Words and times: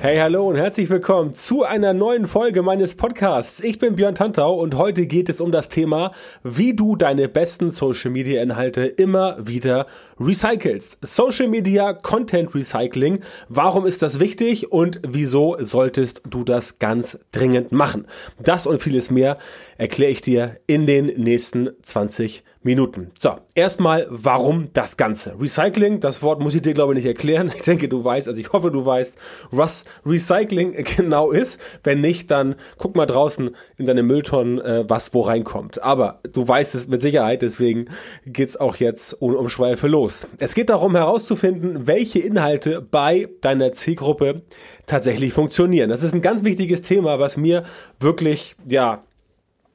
Hey, 0.00 0.18
hallo 0.18 0.46
und 0.46 0.54
herzlich 0.54 0.88
willkommen 0.90 1.32
zu 1.32 1.64
einer 1.64 1.92
neuen 1.92 2.28
Folge 2.28 2.62
meines 2.62 2.94
Podcasts. 2.94 3.58
Ich 3.58 3.80
bin 3.80 3.96
Björn 3.96 4.14
Tantau 4.14 4.54
und 4.54 4.76
heute 4.76 5.08
geht 5.08 5.28
es 5.28 5.40
um 5.40 5.50
das 5.50 5.68
Thema, 5.68 6.12
wie 6.44 6.72
du 6.72 6.94
deine 6.94 7.28
besten 7.28 7.72
Social 7.72 8.12
Media 8.12 8.40
Inhalte 8.40 8.82
immer 8.82 9.36
wieder 9.44 9.88
recycelst. 10.20 10.98
Social 11.02 11.48
Media 11.48 11.92
Content 11.92 12.54
Recycling. 12.54 13.20
Warum 13.48 13.86
ist 13.86 14.02
das 14.02 14.20
wichtig 14.20 14.72
und 14.72 15.00
wieso 15.06 15.56
solltest 15.60 16.22
du 16.28 16.44
das 16.44 16.78
ganz 16.78 17.18
dringend 17.32 17.72
machen? 17.72 18.06
Das 18.38 18.66
und 18.66 18.82
vieles 18.82 19.10
mehr 19.10 19.38
erkläre 19.76 20.10
ich 20.10 20.22
dir 20.22 20.56
in 20.66 20.86
den 20.86 21.06
nächsten 21.06 21.70
20 21.82 22.42
Minuten. 22.62 23.12
So, 23.18 23.36
erstmal, 23.54 24.06
warum 24.10 24.70
das 24.72 24.96
Ganze? 24.96 25.34
Recycling, 25.40 26.00
das 26.00 26.22
Wort 26.22 26.40
muss 26.40 26.56
ich 26.56 26.62
dir 26.62 26.74
glaube 26.74 26.92
ich 26.92 26.98
nicht 26.98 27.06
erklären. 27.06 27.52
Ich 27.54 27.62
denke, 27.62 27.88
du 27.88 28.04
weißt, 28.04 28.26
also 28.26 28.40
ich 28.40 28.52
hoffe, 28.52 28.70
du 28.70 28.84
weißt, 28.84 29.16
was 29.52 29.84
Recycling 30.04 30.72
genau 30.96 31.30
ist. 31.30 31.60
Wenn 31.84 32.00
nicht, 32.00 32.30
dann 32.30 32.56
guck 32.76 32.96
mal 32.96 33.06
draußen 33.06 33.50
in 33.76 33.86
deine 33.86 34.02
Mülltonnen, 34.02 34.60
äh, 34.60 34.84
was 34.88 35.14
wo 35.14 35.22
reinkommt. 35.22 35.82
Aber 35.82 36.20
du 36.32 36.46
weißt 36.46 36.74
es 36.74 36.88
mit 36.88 37.00
Sicherheit, 37.00 37.42
deswegen 37.42 37.86
geht's 38.26 38.56
auch 38.56 38.76
jetzt 38.76 39.22
ohne 39.22 39.38
Umschweife 39.38 39.86
los. 39.86 40.07
Es 40.38 40.54
geht 40.54 40.70
darum 40.70 40.94
herauszufinden, 40.96 41.86
welche 41.86 42.18
Inhalte 42.18 42.80
bei 42.80 43.28
deiner 43.40 43.72
Zielgruppe 43.72 44.42
tatsächlich 44.86 45.32
funktionieren. 45.32 45.90
Das 45.90 46.02
ist 46.02 46.14
ein 46.14 46.22
ganz 46.22 46.44
wichtiges 46.44 46.82
Thema, 46.82 47.18
was 47.18 47.36
mir 47.36 47.64
wirklich, 48.00 48.56
ja, 48.66 49.04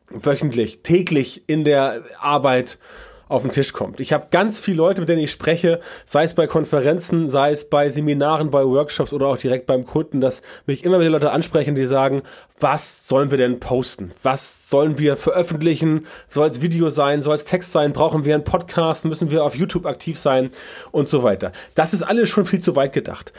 wöchentlich, 0.10 0.82
täglich 0.84 1.44
in 1.48 1.64
der 1.64 2.04
Arbeit 2.20 2.78
auf 3.28 3.42
den 3.42 3.52
Tisch 3.52 3.74
kommt. 3.74 4.00
Ich 4.00 4.14
habe 4.14 4.28
ganz 4.32 4.60
viele 4.60 4.78
Leute, 4.78 5.02
mit 5.02 5.10
denen 5.10 5.22
ich 5.22 5.32
spreche, 5.32 5.80
sei 6.06 6.24
es 6.24 6.34
bei 6.34 6.48
Konferenzen, 6.48 7.30
sei 7.30 7.52
es 7.52 7.70
bei 7.70 7.90
Seminaren, 7.90 8.52
bei 8.52 8.64
Workshops 8.64 9.14
oder 9.14 9.28
auch 9.28 9.38
direkt 9.38 9.66
beim 9.66 9.86
Kunden, 9.86 10.22
dass 10.22 10.42
mich 10.66 10.84
immer 10.84 11.00
wieder 11.00 11.10
Leute 11.10 11.32
ansprechen, 11.32 11.76
die 11.76 11.86
sagen, 11.86 12.24
was 12.60 13.08
sollen 13.08 13.32
wir 13.32 13.38
denn 13.38 13.60
posten? 13.60 14.12
Was 14.22 14.70
sollen 14.70 14.98
wir 15.00 15.18
veröffentlichen? 15.18 16.06
Soll 16.30 16.50
es 16.50 16.62
Video 16.62 16.90
sein? 16.90 17.22
Soll 17.22 17.36
es 17.36 17.46
Text 17.46 17.72
sein? 17.72 17.94
Brauchen 17.94 18.26
wir 18.26 18.36
einen 18.36 18.44
Podcast? 18.44 19.06
Müssen 19.06 19.32
wir 19.32 19.44
auf 19.44 19.56
YouTube 19.56 19.86
aktiv 19.86 20.20
sein? 20.20 20.52
Und 20.92 21.10
so 21.10 21.24
weiter. 21.24 21.52
Das 21.76 21.94
ist 21.94 22.04
alles 22.04 22.30
schon 22.30 22.46
viel 22.46 22.60
zu 22.60 22.76
weit 22.76 22.94
gedacht. 22.94 23.34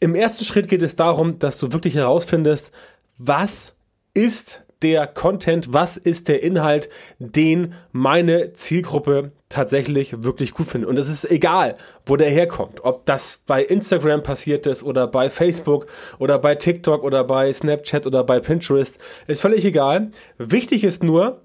Im 0.00 0.14
ersten 0.14 0.44
Schritt 0.44 0.68
geht 0.68 0.82
es 0.82 0.96
darum, 0.96 1.38
dass 1.38 1.58
du 1.58 1.72
wirklich 1.72 1.94
herausfindest, 1.94 2.70
was 3.18 3.74
ist 4.14 4.62
der 4.82 5.06
Content, 5.06 5.72
was 5.72 5.96
ist 5.96 6.28
der 6.28 6.42
Inhalt, 6.42 6.88
den 7.18 7.74
meine 7.92 8.52
Zielgruppe 8.52 9.32
tatsächlich 9.48 10.22
wirklich 10.22 10.52
gut 10.52 10.68
findet. 10.68 10.90
Und 10.90 10.98
es 10.98 11.08
ist 11.08 11.30
egal, 11.30 11.76
wo 12.06 12.16
der 12.16 12.30
herkommt. 12.30 12.84
Ob 12.84 13.06
das 13.06 13.42
bei 13.46 13.64
Instagram 13.64 14.22
passiert 14.22 14.66
ist 14.66 14.82
oder 14.82 15.06
bei 15.06 15.30
Facebook 15.30 15.86
oder 16.18 16.38
bei 16.38 16.54
TikTok 16.54 17.02
oder 17.02 17.24
bei 17.24 17.52
Snapchat 17.52 18.06
oder 18.06 18.24
bei 18.24 18.40
Pinterest, 18.40 18.98
ist 19.26 19.40
völlig 19.40 19.64
egal. 19.64 20.10
Wichtig 20.36 20.84
ist 20.84 21.02
nur, 21.02 21.42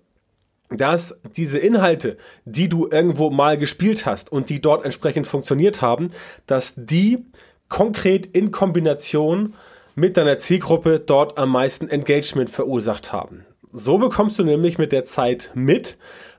dass 0.70 1.20
diese 1.36 1.60
Inhalte, 1.60 2.18
die 2.46 2.68
du 2.68 2.88
irgendwo 2.90 3.30
mal 3.30 3.58
gespielt 3.58 4.06
hast 4.06 4.32
und 4.32 4.50
die 4.50 4.62
dort 4.62 4.84
entsprechend 4.84 5.28
funktioniert 5.28 5.82
haben, 5.82 6.12
dass 6.46 6.74
die 6.76 7.26
konkret 7.70 8.26
in 8.26 8.52
Kombination 8.52 9.56
mit 9.96 10.18
deiner 10.18 10.38
Zielgruppe 10.38 11.00
dort 11.00 11.38
am 11.38 11.50
meisten 11.50 11.88
Engagement 11.90 12.50
verursacht 12.50 13.12
haben. 13.12 13.46
So 13.72 13.98
bekommst 13.98 14.38
du 14.40 14.44
nämlich 14.44 14.78
mit 14.78 14.92
der 14.92 15.04
Zeit 15.04 15.52
mit, 15.56 15.98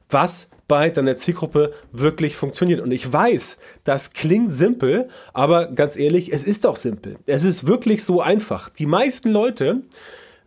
was 0.08 0.48
bei 0.68 0.90
deiner 0.90 1.16
Zielgruppe 1.16 1.72
wirklich 1.92 2.36
funktioniert. 2.36 2.80
Und 2.80 2.90
ich 2.90 3.12
weiß, 3.12 3.58
das 3.84 4.12
klingt 4.12 4.52
simpel, 4.52 5.08
aber 5.32 5.66
ganz 5.66 5.96
ehrlich, 5.96 6.32
es 6.32 6.44
ist 6.44 6.64
doch 6.64 6.76
simpel. 6.76 7.16
Es 7.26 7.44
ist 7.44 7.66
wirklich 7.66 8.04
so 8.04 8.20
einfach. 8.20 8.70
Die 8.70 8.86
meisten 8.86 9.30
Leute 9.30 9.82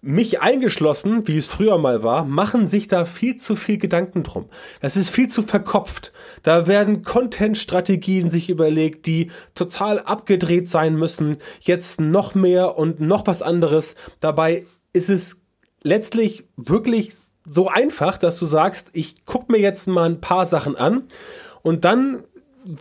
mich 0.08 0.40
eingeschlossen, 0.40 1.28
wie 1.28 1.38
es 1.38 1.48
früher 1.48 1.78
mal 1.78 2.02
war, 2.02 2.24
machen 2.24 2.66
sich 2.66 2.88
da 2.88 3.04
viel 3.04 3.36
zu 3.36 3.58
viel 3.58 3.78
Gedanken 3.78 4.24
drum. 4.24 4.46
Das 4.80 4.96
ist 4.96 5.10
viel 5.10 5.28
zu 5.28 5.44
verkopft. 5.44 6.14
Da 6.44 6.66
werden 6.66 7.04
Content-Strategien 7.04 8.30
sich 8.30 8.50
überlegt, 8.50 9.06
die 9.06 9.32
total 9.54 10.00
abgedreht 10.00 10.70
sein 10.70 10.96
müssen. 10.96 11.38
Jetzt 11.60 12.00
noch 12.00 12.36
mehr 12.36 12.78
und 12.78 13.02
noch 13.02 13.28
was 13.28 13.42
anderes. 13.42 13.96
Dabei 14.22 14.66
ist 14.94 15.10
es 15.10 15.42
letztlich 15.84 16.46
wirklich 16.56 17.12
so 17.46 17.68
einfach, 17.68 18.18
dass 18.18 18.40
du 18.40 18.46
sagst, 18.46 18.88
ich 18.94 19.26
gucke 19.26 19.52
mir 19.52 19.60
jetzt 19.60 19.88
mal 19.88 20.10
ein 20.10 20.22
paar 20.22 20.46
Sachen 20.46 20.78
an 20.78 21.04
und 21.64 21.84
dann 21.84 22.24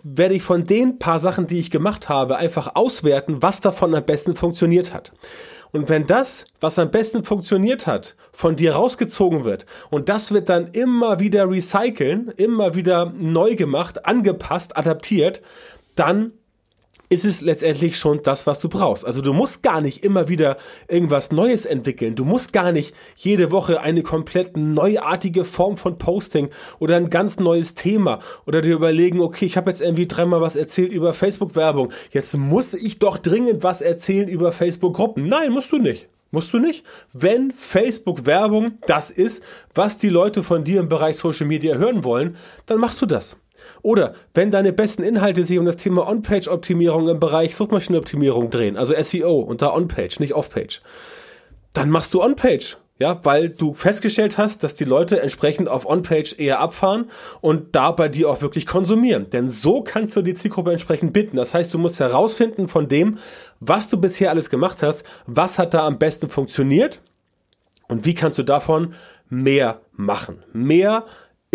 werde 0.02 0.34
ich 0.34 0.42
von 0.42 0.64
den 0.64 0.98
paar 0.98 1.18
Sachen, 1.18 1.46
die 1.46 1.58
ich 1.58 1.70
gemacht 1.70 2.08
habe, 2.08 2.36
einfach 2.36 2.74
auswerten, 2.74 3.42
was 3.42 3.60
davon 3.60 3.94
am 3.94 4.04
besten 4.04 4.34
funktioniert 4.34 4.92
hat. 4.92 5.12
Und 5.72 5.88
wenn 5.88 6.06
das, 6.06 6.46
was 6.60 6.78
am 6.78 6.90
besten 6.90 7.24
funktioniert 7.24 7.86
hat, 7.86 8.16
von 8.32 8.56
dir 8.56 8.74
rausgezogen 8.74 9.44
wird 9.44 9.66
und 9.90 10.08
das 10.08 10.32
wird 10.32 10.48
dann 10.48 10.68
immer 10.68 11.20
wieder 11.20 11.50
recyceln, 11.50 12.28
immer 12.36 12.74
wieder 12.74 13.12
neu 13.16 13.56
gemacht, 13.56 14.04
angepasst, 14.06 14.76
adaptiert, 14.76 15.42
dann 15.94 16.32
ist 17.08 17.24
es 17.24 17.40
letztendlich 17.40 17.98
schon 17.98 18.22
das, 18.22 18.46
was 18.46 18.60
du 18.60 18.68
brauchst. 18.68 19.04
Also 19.04 19.20
du 19.20 19.32
musst 19.32 19.62
gar 19.62 19.80
nicht 19.80 20.04
immer 20.04 20.28
wieder 20.28 20.56
irgendwas 20.88 21.30
Neues 21.30 21.66
entwickeln. 21.66 22.14
Du 22.14 22.24
musst 22.24 22.52
gar 22.52 22.72
nicht 22.72 22.94
jede 23.16 23.50
Woche 23.50 23.80
eine 23.80 24.02
komplett 24.02 24.56
neuartige 24.56 25.44
Form 25.44 25.76
von 25.76 25.98
Posting 25.98 26.50
oder 26.78 26.96
ein 26.96 27.10
ganz 27.10 27.38
neues 27.38 27.74
Thema 27.74 28.20
oder 28.46 28.62
dir 28.62 28.74
überlegen, 28.74 29.20
okay, 29.20 29.46
ich 29.46 29.56
habe 29.56 29.70
jetzt 29.70 29.80
irgendwie 29.80 30.08
dreimal 30.08 30.40
was 30.40 30.56
erzählt 30.56 30.92
über 30.92 31.14
Facebook-Werbung. 31.14 31.92
Jetzt 32.10 32.36
muss 32.36 32.74
ich 32.74 32.98
doch 32.98 33.18
dringend 33.18 33.62
was 33.62 33.80
erzählen 33.80 34.28
über 34.28 34.52
Facebook-Gruppen. 34.52 35.28
Nein, 35.28 35.52
musst 35.52 35.72
du 35.72 35.78
nicht. 35.78 36.08
Musst 36.32 36.52
du 36.52 36.58
nicht? 36.58 36.84
Wenn 37.12 37.52
Facebook-Werbung 37.52 38.78
das 38.86 39.10
ist, 39.10 39.44
was 39.74 39.96
die 39.96 40.08
Leute 40.08 40.42
von 40.42 40.64
dir 40.64 40.80
im 40.80 40.88
Bereich 40.88 41.16
Social 41.16 41.46
Media 41.46 41.76
hören 41.76 42.02
wollen, 42.02 42.36
dann 42.66 42.78
machst 42.78 43.00
du 43.00 43.06
das. 43.06 43.36
Oder 43.82 44.14
wenn 44.34 44.50
deine 44.50 44.72
besten 44.72 45.02
Inhalte 45.02 45.44
sich 45.44 45.58
um 45.58 45.66
das 45.66 45.76
Thema 45.76 46.08
On-Page-Optimierung 46.08 47.08
im 47.08 47.20
Bereich 47.20 47.56
Suchmaschinenoptimierung 47.56 48.50
drehen, 48.50 48.76
also 48.76 48.94
SEO 49.00 49.40
unter 49.40 49.74
On-Page, 49.74 50.20
nicht 50.20 50.34
Off-Page, 50.34 50.82
dann 51.72 51.90
machst 51.90 52.14
du 52.14 52.22
On-Page. 52.22 52.78
Ja, 52.98 53.20
weil 53.24 53.50
du 53.50 53.74
festgestellt 53.74 54.38
hast, 54.38 54.64
dass 54.64 54.74
die 54.74 54.84
Leute 54.84 55.20
entsprechend 55.20 55.68
auf 55.68 55.84
On-Page 55.84 56.38
eher 56.38 56.60
abfahren 56.60 57.10
und 57.42 57.76
da 57.76 57.90
bei 57.90 58.08
dir 58.08 58.30
auch 58.30 58.40
wirklich 58.40 58.64
konsumieren. 58.64 59.28
Denn 59.28 59.50
so 59.50 59.82
kannst 59.82 60.16
du 60.16 60.22
die 60.22 60.32
Zielgruppe 60.32 60.72
entsprechend 60.72 61.12
binden. 61.12 61.36
Das 61.36 61.52
heißt, 61.52 61.74
du 61.74 61.78
musst 61.78 62.00
herausfinden 62.00 62.68
von 62.68 62.88
dem, 62.88 63.18
was 63.60 63.90
du 63.90 64.00
bisher 64.00 64.30
alles 64.30 64.48
gemacht 64.48 64.82
hast, 64.82 65.04
was 65.26 65.58
hat 65.58 65.74
da 65.74 65.86
am 65.86 65.98
besten 65.98 66.30
funktioniert 66.30 67.02
und 67.86 68.06
wie 68.06 68.14
kannst 68.14 68.38
du 68.38 68.42
davon 68.42 68.94
mehr 69.28 69.82
machen. 69.92 70.42
Mehr 70.54 71.04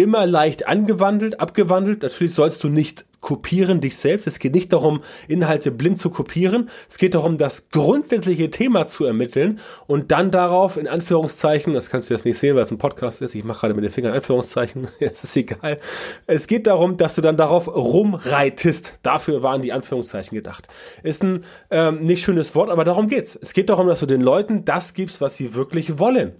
immer 0.01 0.25
leicht 0.25 0.67
angewandelt, 0.67 1.39
abgewandelt. 1.39 2.03
Natürlich 2.03 2.33
sollst 2.33 2.63
du 2.63 2.69
nicht 2.69 3.05
kopieren 3.21 3.79
dich 3.79 3.95
selbst. 3.97 4.27
Es 4.27 4.39
geht 4.39 4.53
nicht 4.53 4.73
darum, 4.73 5.01
Inhalte 5.27 5.71
blind 5.71 5.99
zu 5.99 6.09
kopieren. 6.09 6.69
Es 6.89 6.97
geht 6.97 7.15
darum, 7.15 7.37
das 7.37 7.69
grundsätzliche 7.69 8.49
Thema 8.49 8.87
zu 8.87 9.05
ermitteln 9.05 9.59
und 9.87 10.11
dann 10.11 10.31
darauf 10.31 10.75
in 10.75 10.87
Anführungszeichen, 10.87 11.73
das 11.73 11.89
kannst 11.89 12.09
du 12.09 12.15
jetzt 12.15 12.25
nicht 12.25 12.39
sehen, 12.39 12.55
weil 12.55 12.63
es 12.63 12.71
ein 12.71 12.79
Podcast 12.79 13.21
ist, 13.21 13.35
ich 13.35 13.43
mache 13.43 13.61
gerade 13.61 13.73
mit 13.75 13.83
den 13.83 13.91
Fingern 13.91 14.13
Anführungszeichen, 14.13 14.87
es 14.99 15.23
ist 15.23 15.37
egal. 15.37 15.77
Es 16.25 16.47
geht 16.47 16.67
darum, 16.67 16.97
dass 16.97 17.15
du 17.15 17.21
dann 17.21 17.37
darauf 17.37 17.67
rumreitest. 17.67 18.95
Dafür 19.03 19.43
waren 19.43 19.61
die 19.61 19.71
Anführungszeichen 19.71 20.35
gedacht. 20.35 20.67
Ist 21.03 21.23
ein 21.23 21.45
ähm, 21.69 22.01
nicht 22.01 22.23
schönes 22.23 22.55
Wort, 22.55 22.69
aber 22.69 22.83
darum 22.83 23.07
geht's. 23.07 23.37
Es 23.39 23.53
geht 23.53 23.69
darum, 23.69 23.87
dass 23.87 23.99
du 23.99 24.07
den 24.07 24.21
Leuten 24.21 24.65
das 24.65 24.93
gibst, 24.95 25.21
was 25.21 25.37
sie 25.37 25.53
wirklich 25.53 25.99
wollen. 25.99 26.33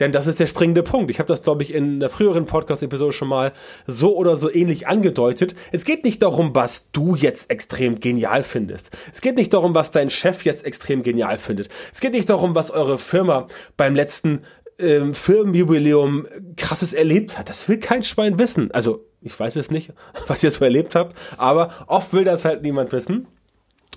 Denn 0.00 0.12
das 0.12 0.26
ist 0.26 0.40
der 0.40 0.46
springende 0.46 0.82
Punkt. 0.82 1.10
Ich 1.10 1.18
habe 1.18 1.28
das, 1.28 1.42
glaube 1.42 1.62
ich, 1.62 1.72
in 1.72 2.00
der 2.00 2.10
früheren 2.10 2.46
Podcast-Episode 2.46 3.12
schon 3.12 3.28
mal 3.28 3.52
so 3.86 4.16
oder 4.16 4.34
so 4.34 4.52
ähnlich 4.52 4.88
angedeutet. 4.88 5.54
Es 5.72 5.84
geht 5.84 6.04
nicht 6.04 6.22
darum, 6.22 6.54
was 6.54 6.90
du 6.90 7.14
jetzt 7.14 7.50
extrem 7.50 8.00
genial 8.00 8.42
findest. 8.42 8.90
Es 9.12 9.20
geht 9.20 9.36
nicht 9.36 9.52
darum, 9.52 9.74
was 9.74 9.90
dein 9.90 10.10
Chef 10.10 10.44
jetzt 10.44 10.64
extrem 10.64 11.02
genial 11.02 11.38
findet. 11.38 11.68
Es 11.92 12.00
geht 12.00 12.12
nicht 12.12 12.30
darum, 12.30 12.54
was 12.54 12.70
eure 12.70 12.98
Firma 12.98 13.46
beim 13.76 13.94
letzten 13.94 14.42
ähm, 14.78 15.14
Firmenjubiläum 15.14 16.26
krasses 16.56 16.94
erlebt 16.94 17.38
hat. 17.38 17.48
Das 17.48 17.68
will 17.68 17.78
kein 17.78 18.02
Schwein 18.02 18.38
wissen. 18.38 18.70
Also, 18.72 19.04
ich 19.20 19.38
weiß 19.38 19.56
es 19.56 19.70
nicht, 19.70 19.92
was 20.26 20.42
ihr 20.42 20.50
so 20.50 20.64
erlebt 20.64 20.94
habt, 20.94 21.16
aber 21.36 21.72
oft 21.86 22.12
will 22.12 22.24
das 22.24 22.44
halt 22.44 22.62
niemand 22.62 22.92
wissen. 22.92 23.26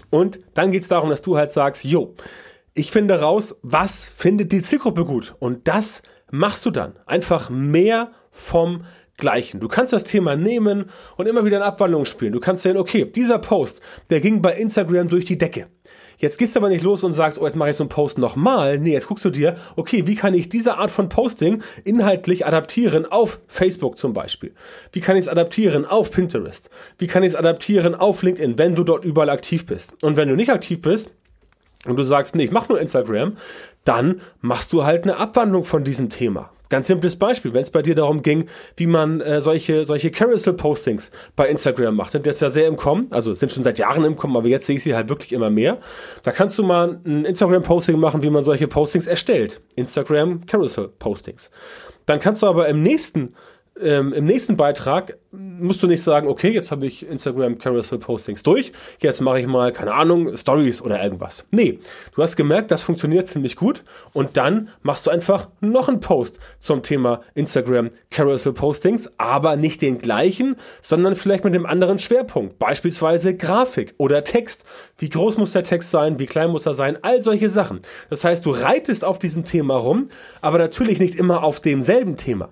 Und 0.09 0.41
dann 0.53 0.71
geht 0.71 0.83
es 0.83 0.89
darum, 0.89 1.09
dass 1.09 1.21
du 1.21 1.37
halt 1.37 1.49
sagst, 1.49 1.83
jo, 1.83 2.13
ich 2.73 2.91
finde 2.91 3.19
raus, 3.19 3.59
was 3.61 4.05
findet 4.05 4.51
die 4.51 4.61
Zielgruppe 4.61 5.05
gut. 5.05 5.35
Und 5.39 5.67
das 5.67 6.01
machst 6.31 6.65
du 6.65 6.71
dann? 6.71 6.93
Einfach 7.05 7.49
mehr 7.49 8.11
vom 8.31 8.83
Gleichen. 9.17 9.59
Du 9.59 9.67
kannst 9.67 9.93
das 9.93 10.03
Thema 10.03 10.35
nehmen 10.35 10.85
und 11.17 11.27
immer 11.27 11.45
wieder 11.45 11.57
in 11.57 11.63
Abwandlung 11.63 12.05
spielen. 12.05 12.33
Du 12.33 12.39
kannst 12.39 12.63
sehen, 12.63 12.77
okay, 12.77 13.05
dieser 13.05 13.37
Post, 13.37 13.81
der 14.09 14.21
ging 14.21 14.41
bei 14.41 14.55
Instagram 14.55 15.07
durch 15.07 15.25
die 15.25 15.37
Decke. 15.37 15.67
Jetzt 16.17 16.37
gehst 16.37 16.55
du 16.55 16.59
aber 16.59 16.69
nicht 16.69 16.83
los 16.83 17.03
und 17.03 17.13
sagst, 17.13 17.39
oh, 17.39 17.45
jetzt 17.45 17.55
mache 17.55 17.71
ich 17.71 17.75
so 17.75 17.83
einen 17.83 17.89
Post 17.89 18.17
nochmal. 18.17 18.79
Nee, 18.79 18.93
jetzt 18.93 19.07
guckst 19.07 19.25
du 19.25 19.29
dir, 19.29 19.55
okay, 19.75 20.07
wie 20.07 20.15
kann 20.15 20.33
ich 20.33 20.49
diese 20.49 20.77
Art 20.77 20.89
von 20.89 21.09
Posting 21.09 21.61
inhaltlich 21.83 22.45
adaptieren 22.45 23.05
auf 23.05 23.39
Facebook 23.47 23.97
zum 23.97 24.13
Beispiel? 24.13 24.53
Wie 24.91 24.99
kann 24.99 25.17
ich 25.17 25.25
es 25.25 25.27
adaptieren 25.27 25.85
auf 25.85 26.11
Pinterest? 26.11 26.69
Wie 26.97 27.07
kann 27.07 27.23
ich 27.23 27.29
es 27.29 27.35
adaptieren 27.35 27.93
auf 27.93 28.23
LinkedIn, 28.23 28.57
wenn 28.57 28.73
du 28.73 28.83
dort 28.83 29.03
überall 29.03 29.29
aktiv 29.29 29.65
bist? 29.65 29.93
Und 30.01 30.17
wenn 30.17 30.29
du 30.29 30.35
nicht 30.35 30.51
aktiv 30.51 30.81
bist, 30.81 31.11
und 31.85 31.97
du 31.97 32.03
sagst, 32.03 32.35
nee, 32.35 32.45
ich 32.45 32.51
mach 32.51 32.69
nur 32.69 32.79
Instagram, 32.79 33.37
dann 33.83 34.21
machst 34.41 34.73
du 34.73 34.85
halt 34.85 35.03
eine 35.03 35.17
Abwandlung 35.17 35.63
von 35.63 35.83
diesem 35.83 36.09
Thema. 36.09 36.49
Ganz 36.69 36.87
simples 36.87 37.17
Beispiel, 37.17 37.53
wenn 37.53 37.61
es 37.61 37.69
bei 37.69 37.83
dir 37.83 37.93
darum 37.93 38.23
ging, 38.23 38.47
wie 38.77 38.87
man 38.87 39.21
äh, 39.21 39.41
solche, 39.41 39.85
solche 39.85 40.09
Carousel-Postings 40.09 41.11
bei 41.35 41.47
Instagram 41.47 41.95
macht, 41.95 42.13
sind 42.13 42.25
das 42.25 42.39
ja 42.39 42.49
sehr 42.49 42.67
im 42.67 42.77
Kommen, 42.77 43.07
also 43.11 43.35
sind 43.35 43.51
schon 43.51 43.63
seit 43.63 43.77
Jahren 43.77 44.03
im 44.05 44.15
Kommen, 44.15 44.35
aber 44.35 44.47
jetzt 44.47 44.65
sehe 44.65 44.77
ich 44.77 44.83
sie 44.83 44.95
halt 44.95 45.07
wirklich 45.07 45.33
immer 45.33 45.51
mehr. 45.51 45.77
Da 46.23 46.31
kannst 46.31 46.57
du 46.57 46.63
mal 46.63 46.99
ein 47.05 47.25
Instagram-Posting 47.25 47.99
machen, 47.99 48.23
wie 48.23 48.31
man 48.31 48.43
solche 48.43 48.67
Postings 48.67 49.05
erstellt. 49.05 49.61
Instagram 49.75 50.47
Carousel-Postings. 50.47 51.51
Dann 52.07 52.19
kannst 52.19 52.41
du 52.41 52.47
aber 52.47 52.67
im 52.67 52.81
nächsten 52.81 53.35
ähm, 53.79 54.13
im 54.13 54.25
nächsten 54.25 54.55
Beitrag 54.55 55.17
musst 55.31 55.81
du 55.81 55.87
nicht 55.87 56.03
sagen, 56.03 56.27
okay, 56.27 56.51
jetzt 56.51 56.69
habe 56.71 56.85
ich 56.85 57.07
Instagram 57.07 57.57
Carousel 57.57 57.97
Postings 57.97 58.43
durch, 58.43 58.71
jetzt 58.99 59.19
mache 59.19 59.39
ich 59.39 59.47
mal, 59.47 59.71
keine 59.71 59.93
Ahnung, 59.93 60.37
Stories 60.37 60.81
oder 60.81 61.03
irgendwas. 61.03 61.45
Nee, 61.49 61.79
du 62.15 62.21
hast 62.21 62.35
gemerkt, 62.35 62.69
das 62.69 62.83
funktioniert 62.83 63.25
ziemlich 63.25 63.55
gut 63.55 63.83
und 64.13 64.37
dann 64.37 64.69
machst 64.83 65.07
du 65.07 65.11
einfach 65.11 65.49
noch 65.59 65.89
einen 65.89 66.01
Post 66.01 66.39
zum 66.59 66.83
Thema 66.83 67.21
Instagram 67.33 67.89
Carousel 68.11 68.53
Postings, 68.53 69.09
aber 69.17 69.55
nicht 69.55 69.81
den 69.81 69.97
gleichen, 69.97 70.55
sondern 70.81 71.15
vielleicht 71.15 71.43
mit 71.43 71.55
einem 71.55 71.65
anderen 71.65 71.97
Schwerpunkt, 71.97 72.59
beispielsweise 72.59 73.35
Grafik 73.35 73.95
oder 73.97 74.23
Text. 74.23 74.65
Wie 74.97 75.09
groß 75.09 75.37
muss 75.37 75.53
der 75.53 75.63
Text 75.63 75.89
sein, 75.89 76.19
wie 76.19 76.27
klein 76.27 76.51
muss 76.51 76.67
er 76.67 76.75
sein, 76.75 76.99
all 77.01 77.21
solche 77.21 77.49
Sachen. 77.49 77.81
Das 78.09 78.23
heißt, 78.23 78.45
du 78.45 78.51
reitest 78.51 79.03
auf 79.03 79.17
diesem 79.17 79.45
Thema 79.45 79.77
rum, 79.77 80.09
aber 80.41 80.59
natürlich 80.59 80.99
nicht 80.99 81.15
immer 81.15 81.43
auf 81.43 81.59
demselben 81.59 82.17
Thema 82.17 82.49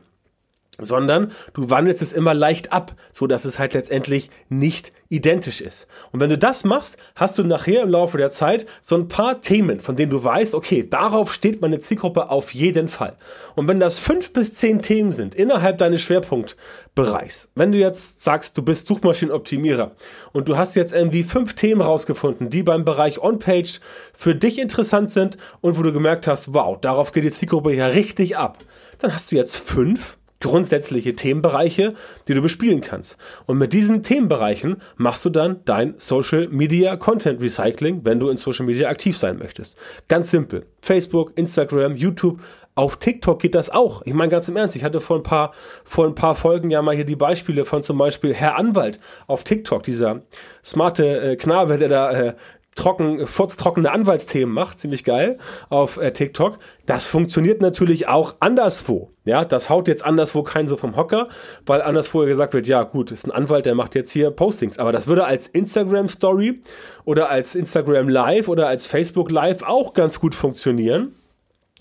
sondern 0.85 1.31
du 1.53 1.69
wandelst 1.69 2.01
es 2.01 2.13
immer 2.13 2.33
leicht 2.33 2.71
ab, 2.71 2.95
so 3.11 3.27
dass 3.27 3.45
es 3.45 3.59
halt 3.59 3.73
letztendlich 3.73 4.29
nicht 4.49 4.93
identisch 5.11 5.59
ist. 5.59 5.87
Und 6.11 6.21
wenn 6.21 6.29
du 6.29 6.37
das 6.37 6.63
machst, 6.63 6.97
hast 7.15 7.37
du 7.37 7.43
nachher 7.43 7.83
im 7.83 7.89
Laufe 7.89 8.17
der 8.17 8.29
Zeit 8.29 8.65
so 8.79 8.95
ein 8.95 9.09
paar 9.09 9.41
Themen, 9.41 9.81
von 9.81 9.97
denen 9.97 10.09
du 10.09 10.23
weißt, 10.23 10.55
okay, 10.55 10.87
darauf 10.89 11.33
steht 11.33 11.61
meine 11.61 11.79
Zielgruppe 11.79 12.29
auf 12.29 12.53
jeden 12.53 12.87
Fall. 12.87 13.17
Und 13.55 13.67
wenn 13.67 13.81
das 13.81 13.99
fünf 13.99 14.31
bis 14.31 14.53
zehn 14.53 14.81
Themen 14.81 15.11
sind 15.11 15.35
innerhalb 15.35 15.77
deines 15.77 16.01
Schwerpunktbereichs, 16.01 17.49
wenn 17.55 17.73
du 17.73 17.77
jetzt 17.77 18.21
sagst, 18.21 18.57
du 18.57 18.61
bist 18.61 18.87
Suchmaschinenoptimierer 18.87 19.91
und 20.31 20.47
du 20.47 20.57
hast 20.57 20.75
jetzt 20.75 20.93
irgendwie 20.93 21.23
fünf 21.23 21.55
Themen 21.55 21.81
rausgefunden, 21.81 22.49
die 22.49 22.63
beim 22.63 22.85
Bereich 22.85 23.19
On-Page 23.19 23.81
für 24.13 24.33
dich 24.33 24.59
interessant 24.59 25.09
sind 25.09 25.37
und 25.59 25.77
wo 25.77 25.83
du 25.83 25.91
gemerkt 25.91 26.25
hast, 26.25 26.53
wow, 26.53 26.79
darauf 26.79 27.11
geht 27.11 27.25
die 27.25 27.31
Zielgruppe 27.31 27.73
ja 27.73 27.87
richtig 27.87 28.37
ab, 28.37 28.59
dann 28.99 29.13
hast 29.13 29.31
du 29.31 29.35
jetzt 29.35 29.57
fünf 29.57 30.17
grundsätzliche 30.41 31.15
Themenbereiche, 31.15 31.93
die 32.27 32.33
du 32.33 32.41
bespielen 32.41 32.81
kannst. 32.81 33.17
Und 33.45 33.57
mit 33.57 33.73
diesen 33.73 34.03
Themenbereichen 34.03 34.77
machst 34.97 35.23
du 35.25 35.29
dann 35.29 35.61
dein 35.65 35.93
Social 35.97 36.47
Media 36.49 36.95
Content 36.97 37.41
Recycling, 37.41 38.01
wenn 38.03 38.19
du 38.19 38.29
in 38.29 38.37
Social 38.37 38.65
Media 38.65 38.89
aktiv 38.89 39.17
sein 39.17 39.37
möchtest. 39.37 39.77
Ganz 40.07 40.31
simpel. 40.31 40.65
Facebook, 40.81 41.31
Instagram, 41.35 41.95
YouTube, 41.95 42.41
auf 42.73 42.97
TikTok 42.97 43.39
geht 43.39 43.53
das 43.53 43.69
auch. 43.69 44.01
Ich 44.05 44.13
meine 44.13 44.29
ganz 44.29 44.47
im 44.47 44.55
Ernst, 44.55 44.75
ich 44.75 44.83
hatte 44.83 45.01
vor 45.01 45.17
ein 45.17 45.23
paar, 45.23 45.53
vor 45.83 46.05
ein 46.07 46.15
paar 46.15 46.35
Folgen 46.35 46.69
ja 46.69 46.81
mal 46.81 46.95
hier 46.95 47.05
die 47.05 47.17
Beispiele 47.17 47.65
von 47.65 47.83
zum 47.83 47.97
Beispiel 47.97 48.33
Herr 48.33 48.57
Anwalt 48.57 48.99
auf 49.27 49.43
TikTok, 49.43 49.83
dieser 49.83 50.21
smarte 50.63 51.21
äh, 51.21 51.35
Knabe, 51.35 51.77
der 51.77 51.89
da 51.89 52.11
äh, 52.11 52.33
trocken, 52.75 53.27
furztrockene 53.27 53.91
Anwaltsthemen 53.91 54.53
macht, 54.53 54.79
ziemlich 54.79 55.03
geil 55.03 55.37
auf 55.69 55.97
äh, 55.97 56.13
TikTok. 56.13 56.57
Das 56.85 57.05
funktioniert 57.05 57.61
natürlich 57.61 58.07
auch 58.07 58.35
anderswo. 58.39 59.11
Ja, 59.23 59.45
das 59.45 59.69
haut 59.69 59.87
jetzt 59.87 60.03
anderswo 60.03 60.41
keinen 60.43 60.67
so 60.67 60.77
vom 60.77 60.95
Hocker, 60.95 61.27
weil 61.65 61.81
anderswo 61.81 62.25
gesagt 62.25 62.53
wird, 62.53 62.67
ja 62.67 62.83
gut, 62.83 63.11
ist 63.11 63.25
ein 63.25 63.31
Anwalt, 63.31 63.65
der 63.65 63.75
macht 63.75 63.93
jetzt 63.93 64.11
hier 64.11 64.31
Postings. 64.31 64.79
Aber 64.79 64.91
das 64.91 65.07
würde 65.07 65.25
als 65.25 65.47
Instagram 65.47 66.07
Story 66.07 66.61
oder 67.03 67.29
als 67.29 67.55
Instagram 67.55 68.09
Live 68.09 68.47
oder 68.47 68.67
als 68.67 68.87
Facebook 68.87 69.29
Live 69.31 69.63
auch 69.63 69.93
ganz 69.93 70.19
gut 70.19 70.33
funktionieren. 70.33 71.15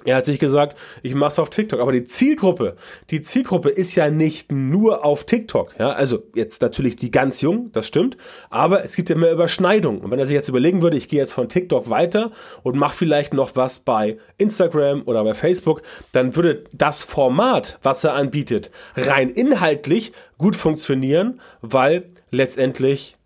Er 0.04 0.16
hat 0.16 0.24
sich 0.24 0.38
gesagt, 0.38 0.78
ich 1.02 1.14
mache 1.14 1.28
es 1.28 1.38
auf 1.38 1.50
TikTok. 1.50 1.80
Aber 1.80 1.92
die 1.92 2.04
Zielgruppe, 2.04 2.76
die 3.10 3.20
Zielgruppe 3.20 3.68
ist 3.68 3.94
ja 3.94 4.10
nicht 4.10 4.50
nur 4.50 5.04
auf 5.04 5.24
TikTok. 5.24 5.74
Ja, 5.78 5.92
also 5.92 6.22
jetzt 6.34 6.62
natürlich 6.62 6.96
die 6.96 7.10
ganz 7.10 7.40
jung, 7.40 7.70
das 7.72 7.86
stimmt. 7.86 8.16
Aber 8.48 8.82
es 8.82 8.96
gibt 8.96 9.10
ja 9.10 9.16
mehr 9.16 9.32
Überschneidungen. 9.32 10.00
Und 10.00 10.10
wenn 10.10 10.18
er 10.18 10.26
sich 10.26 10.34
jetzt 10.34 10.48
überlegen 10.48 10.80
würde, 10.80 10.96
ich 10.96 11.08
gehe 11.08 11.18
jetzt 11.18 11.32
von 11.32 11.48
TikTok 11.48 11.90
weiter 11.90 12.30
und 12.62 12.76
mache 12.76 12.96
vielleicht 12.96 13.34
noch 13.34 13.56
was 13.56 13.80
bei 13.80 14.18
Instagram 14.38 15.02
oder 15.04 15.22
bei 15.24 15.34
Facebook, 15.34 15.82
dann 16.12 16.34
würde 16.34 16.64
das 16.72 17.02
Format, 17.02 17.78
was 17.82 18.02
er 18.04 18.14
anbietet, 18.14 18.70
rein 18.96 19.28
inhaltlich 19.28 20.12
gut 20.38 20.56
funktionieren, 20.56 21.40
weil 21.60 22.04
letztendlich 22.30 23.16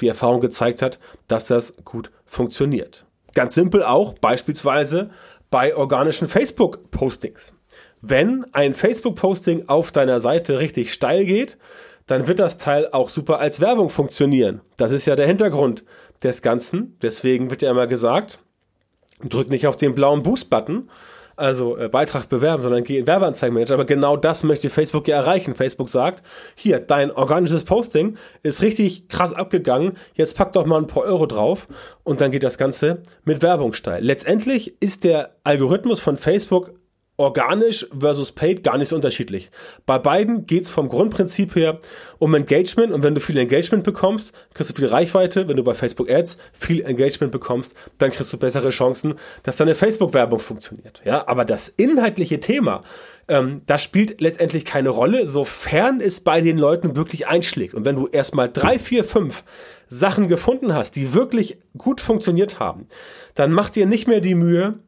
die 0.00 0.08
Erfahrung 0.08 0.40
gezeigt 0.40 0.82
hat, 0.82 0.98
dass 1.28 1.46
das 1.46 1.74
gut 1.84 2.10
funktioniert. 2.26 3.04
Ganz 3.34 3.54
simpel 3.54 3.82
auch, 3.82 4.14
beispielsweise 4.14 5.10
bei 5.54 5.76
organischen 5.76 6.26
Facebook-Postings. 6.28 7.54
Wenn 8.00 8.44
ein 8.50 8.74
Facebook-Posting 8.74 9.68
auf 9.68 9.92
deiner 9.92 10.18
Seite 10.18 10.58
richtig 10.58 10.92
steil 10.92 11.24
geht, 11.26 11.58
dann 12.06 12.26
wird 12.26 12.40
das 12.40 12.58
Teil 12.58 12.88
auch 12.90 13.08
super 13.08 13.38
als 13.38 13.60
Werbung 13.60 13.88
funktionieren. 13.88 14.62
Das 14.78 14.90
ist 14.90 15.06
ja 15.06 15.14
der 15.14 15.28
Hintergrund 15.28 15.84
des 16.24 16.42
Ganzen. 16.42 16.98
Deswegen 17.02 17.50
wird 17.50 17.62
ja 17.62 17.70
immer 17.70 17.86
gesagt, 17.86 18.40
drück 19.22 19.48
nicht 19.48 19.68
auf 19.68 19.76
den 19.76 19.94
blauen 19.94 20.24
Boost-Button, 20.24 20.90
also 21.36 21.76
äh, 21.76 21.88
Beitrag 21.88 22.28
bewerben, 22.28 22.62
sondern 22.62 22.84
geh 22.84 22.98
in 22.98 23.06
Werbeanzeigenmanager. 23.06 23.74
Aber 23.74 23.84
genau 23.84 24.16
das 24.16 24.44
möchte 24.44 24.70
Facebook 24.70 25.08
ja 25.08 25.16
erreichen. 25.16 25.54
Facebook 25.54 25.88
sagt, 25.88 26.22
hier, 26.54 26.80
dein 26.80 27.10
organisches 27.10 27.64
Posting 27.64 28.16
ist 28.42 28.62
richtig 28.62 29.08
krass 29.08 29.32
abgegangen, 29.32 29.94
jetzt 30.14 30.36
pack 30.36 30.52
doch 30.52 30.66
mal 30.66 30.78
ein 30.78 30.86
paar 30.86 31.04
Euro 31.04 31.26
drauf 31.26 31.68
und 32.02 32.20
dann 32.20 32.30
geht 32.30 32.42
das 32.42 32.58
Ganze 32.58 33.02
mit 33.24 33.42
Werbung 33.42 33.72
steil. 33.72 34.02
Letztendlich 34.04 34.82
ist 34.82 35.04
der 35.04 35.36
Algorithmus 35.44 36.00
von 36.00 36.16
Facebook 36.16 36.72
organisch 37.16 37.86
versus 37.96 38.32
paid 38.32 38.64
gar 38.64 38.76
nicht 38.76 38.88
so 38.88 38.96
unterschiedlich. 38.96 39.50
Bei 39.86 39.98
beiden 39.98 40.46
geht's 40.46 40.70
vom 40.70 40.88
Grundprinzip 40.88 41.54
her 41.54 41.78
um 42.18 42.34
Engagement 42.34 42.92
und 42.92 43.02
wenn 43.02 43.14
du 43.14 43.20
viel 43.20 43.38
Engagement 43.38 43.84
bekommst, 43.84 44.32
kriegst 44.52 44.70
du 44.70 44.74
viel 44.74 44.88
Reichweite. 44.88 45.46
Wenn 45.46 45.56
du 45.56 45.62
bei 45.62 45.74
Facebook 45.74 46.10
Ads 46.10 46.38
viel 46.52 46.82
Engagement 46.82 47.32
bekommst, 47.32 47.74
dann 47.98 48.10
kriegst 48.10 48.32
du 48.32 48.36
bessere 48.36 48.70
Chancen, 48.70 49.14
dass 49.44 49.56
deine 49.56 49.76
Facebook-Werbung 49.76 50.40
funktioniert. 50.40 51.02
Ja, 51.04 51.28
aber 51.28 51.44
das 51.44 51.68
inhaltliche 51.68 52.40
Thema, 52.40 52.80
ähm, 53.28 53.62
das 53.66 53.82
spielt 53.82 54.20
letztendlich 54.20 54.64
keine 54.64 54.88
Rolle, 54.88 55.26
sofern 55.26 56.00
es 56.00 56.20
bei 56.20 56.40
den 56.40 56.58
Leuten 56.58 56.96
wirklich 56.96 57.28
einschlägt. 57.28 57.74
Und 57.74 57.84
wenn 57.84 57.96
du 57.96 58.08
erstmal 58.08 58.50
drei, 58.50 58.78
vier, 58.78 59.04
fünf 59.04 59.44
Sachen 59.88 60.28
gefunden 60.28 60.74
hast, 60.74 60.96
die 60.96 61.14
wirklich 61.14 61.58
gut 61.78 62.00
funktioniert 62.00 62.58
haben, 62.58 62.88
dann 63.34 63.52
mach 63.52 63.70
dir 63.70 63.86
nicht 63.86 64.08
mehr 64.08 64.20
die 64.20 64.34
Mühe, 64.34 64.80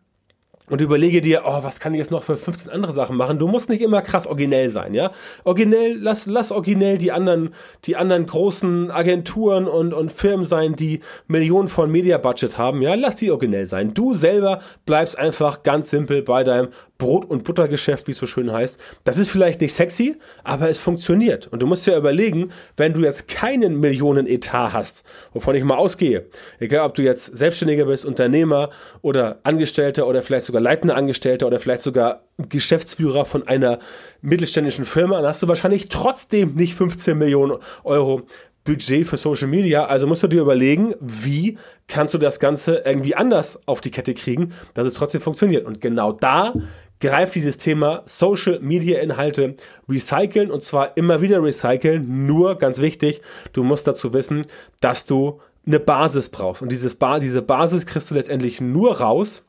und 0.69 0.81
überlege 0.81 1.21
dir, 1.21 1.43
oh, 1.45 1.63
was 1.63 1.81
kann 1.81 1.95
ich 1.95 1.99
jetzt 1.99 2.11
noch 2.11 2.23
für 2.23 2.37
15 2.37 2.71
andere 2.71 2.93
Sachen 2.93 3.17
machen? 3.17 3.39
Du 3.39 3.47
musst 3.47 3.69
nicht 3.69 3.83
immer 3.83 4.03
krass 4.03 4.27
originell 4.27 4.69
sein, 4.71 4.95
ja? 4.95 5.13
Originell, 5.45 5.97
lass, 6.01 6.27
lass 6.27 6.53
originell 6.53 6.99
die 6.99 7.13
anderen, 7.13 7.55
die 7.85 7.97
anderen 7.97 8.27
großen 8.27 8.91
Agenturen 8.91 9.69
und, 9.69 9.93
und 9.93 10.13
Firmen 10.13 10.47
sein, 10.47 10.75
die 10.77 11.01
Millionen 11.29 11.69
von 11.69 11.91
Media-Budget 11.91 12.59
haben, 12.59 12.83
ja? 12.83 12.95
Lass 12.95 13.17
die 13.17 13.31
originell 13.31 13.67
sein. 13.67 13.95
Du 13.95 14.15
selber 14.15 14.61
bleibst 14.85 15.19
einfach 15.19 15.63
ganz 15.63 15.91
simpel 15.91 16.23
bei 16.23 16.45
deinem 16.45 16.69
Brot- 16.99 17.25
und 17.27 17.45
Buttergeschäft, 17.45 18.07
wie 18.07 18.13
es 18.13 18.19
so 18.19 18.27
schön 18.27 18.53
heißt. 18.53 18.79
Das 19.05 19.19
ist 19.19 19.31
vielleicht 19.31 19.61
nicht 19.61 19.75
sexy, 19.75 20.17
aber 20.45 20.69
es 20.69 20.79
funktioniert. 20.79 21.47
Und 21.49 21.61
du 21.61 21.67
musst 21.67 21.87
ja 21.87 21.97
überlegen, 21.97 22.51
wenn 22.77 22.95
du 22.95 23.01
jetzt 23.01 23.29
keinen 23.29 23.81
Millionen-Etat 23.81 24.73
hast, 24.73 25.05
wovon 25.33 25.55
ich 25.55 25.65
mal 25.65 25.77
ausgehe, 25.77 26.27
egal 26.59 26.87
ob 26.87 26.95
du 26.95 27.03
jetzt 27.03 27.37
Selbstständiger 27.37 27.85
bist, 27.85 28.05
Unternehmer 28.05 28.71
oder 29.03 29.41
Angestellter 29.43 30.07
oder 30.07 30.23
vielleicht 30.23 30.47
sogar 30.47 30.63
leitender 30.63 30.97
Angestellter 30.97 31.47
oder 31.47 31.61
vielleicht 31.61 31.83
sogar 31.83 32.23
Geschäftsführer 32.39 33.25
von 33.25 33.47
einer 33.47 33.79
mittelständischen 34.23 34.85
Firma, 34.85 35.17
dann 35.17 35.27
hast 35.27 35.43
du 35.43 35.49
wahrscheinlich 35.49 35.89
trotzdem 35.89 36.55
nicht 36.55 36.75
15 36.75 37.17
Millionen 37.17 37.59
Euro 37.85 38.23
Budget 38.67 39.07
für 39.07 39.17
Social 39.17 39.49
Media. 39.49 39.87
Also 39.87 40.07
musst 40.07 40.23
du 40.23 40.27
dir 40.27 40.43
überlegen, 40.43 40.95
wie 41.01 41.57
kannst 41.89 42.13
du 42.13 42.19
das 42.19 42.39
Ganze 42.39 42.83
irgendwie 42.85 43.15
anders 43.15 43.61
auf 43.67 43.81
die 43.81 43.91
Kette 43.91 44.13
kriegen, 44.13 44.53
dass 44.75 44.87
es 44.87 44.95
trotzdem 44.95 45.23
funktioniert. 45.23 45.65
Und 45.65 45.81
genau 45.81 46.13
da 46.13 46.53
greift 47.01 47.35
dieses 47.35 47.59
Thema 47.59 48.03
Social 48.07 48.61
Media 48.61 49.01
Inhalte 49.01 49.57
recyceln 49.89 50.51
und 50.51 50.63
zwar 50.63 50.97
immer 50.97 51.21
wieder 51.21 51.43
recyceln. 51.43 52.27
Nur 52.27 52.57
ganz 52.57 52.79
wichtig, 52.79 53.23
du 53.53 53.63
musst 53.63 53.87
dazu 53.87 54.13
wissen, 54.13 54.47
dass 54.81 55.07
du 55.07 55.41
eine 55.67 55.81
Basis 55.81 56.29
brauchst. 56.29 56.63
Und 56.63 56.71
dieses 56.71 56.95
ba 56.95 57.19
diese 57.19 57.43
Basis 57.43 57.87
kriegst 57.87 58.11
du 58.11 58.15
letztendlich 58.15 58.61
nur 58.61 59.01
raus, 59.01 59.45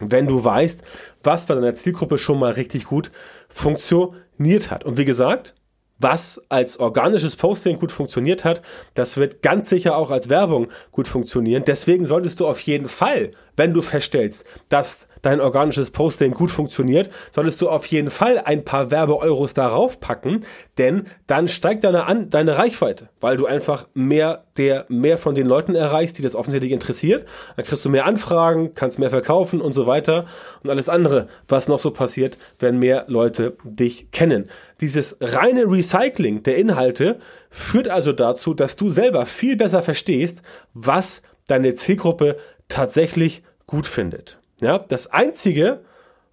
wenn 0.00 0.26
du 0.26 0.44
weißt, 0.44 0.82
was 1.22 1.46
bei 1.46 1.54
deiner 1.54 1.74
Zielgruppe 1.74 2.18
schon 2.18 2.38
mal 2.38 2.52
richtig 2.52 2.84
gut 2.84 3.10
funktioniert 3.48 4.70
hat. 4.70 4.84
Und 4.84 4.98
wie 4.98 5.04
gesagt, 5.04 5.54
was 5.98 6.42
als 6.50 6.78
organisches 6.78 7.36
Posting 7.36 7.78
gut 7.78 7.90
funktioniert 7.90 8.44
hat, 8.44 8.60
das 8.94 9.16
wird 9.16 9.40
ganz 9.40 9.70
sicher 9.70 9.96
auch 9.96 10.10
als 10.10 10.28
Werbung 10.28 10.68
gut 10.90 11.08
funktionieren. 11.08 11.64
Deswegen 11.66 12.04
solltest 12.04 12.40
du 12.40 12.46
auf 12.46 12.60
jeden 12.60 12.88
Fall, 12.88 13.32
wenn 13.56 13.72
du 13.72 13.82
feststellst, 13.82 14.44
dass 14.68 15.08
dein 15.22 15.40
organisches 15.40 15.90
Posting 15.90 16.32
gut 16.32 16.50
funktioniert, 16.50 17.10
solltest 17.32 17.60
du 17.60 17.68
auf 17.68 17.86
jeden 17.86 18.10
Fall 18.10 18.38
ein 18.38 18.64
paar 18.64 18.90
Werbeeuros 18.90 19.54
darauf 19.54 19.98
packen, 19.98 20.44
denn 20.78 21.06
dann 21.26 21.48
steigt 21.48 21.84
deine, 21.84 22.04
An 22.04 22.30
deine 22.30 22.56
Reichweite, 22.58 23.08
weil 23.20 23.36
du 23.36 23.46
einfach 23.46 23.88
mehr 23.94 24.44
der 24.56 24.86
mehr 24.88 25.18
von 25.18 25.34
den 25.34 25.46
Leuten 25.46 25.74
erreichst, 25.74 26.18
die 26.18 26.22
das 26.22 26.34
offensichtlich 26.34 26.72
interessiert. 26.72 27.26
Dann 27.56 27.66
kriegst 27.66 27.84
du 27.84 27.88
mehr 27.88 28.06
Anfragen, 28.06 28.74
kannst 28.74 28.98
mehr 28.98 29.10
verkaufen 29.10 29.60
und 29.60 29.72
so 29.72 29.86
weiter 29.86 30.26
und 30.62 30.70
alles 30.70 30.88
andere, 30.88 31.28
was 31.48 31.68
noch 31.68 31.78
so 31.78 31.90
passiert, 31.90 32.38
wenn 32.58 32.78
mehr 32.78 33.04
Leute 33.08 33.56
dich 33.64 34.10
kennen. 34.12 34.48
Dieses 34.80 35.16
reine 35.20 35.64
Recycling 35.64 36.42
der 36.42 36.56
Inhalte 36.56 37.18
führt 37.50 37.88
also 37.88 38.12
dazu, 38.12 38.54
dass 38.54 38.76
du 38.76 38.90
selber 38.90 39.26
viel 39.26 39.56
besser 39.56 39.82
verstehst, 39.82 40.42
was 40.74 41.22
deine 41.46 41.74
Zielgruppe 41.74 42.36
tatsächlich 42.68 43.42
gut 43.66 43.86
findet. 43.86 44.38
Ja, 44.60 44.78
das 44.78 45.08
einzige, 45.08 45.80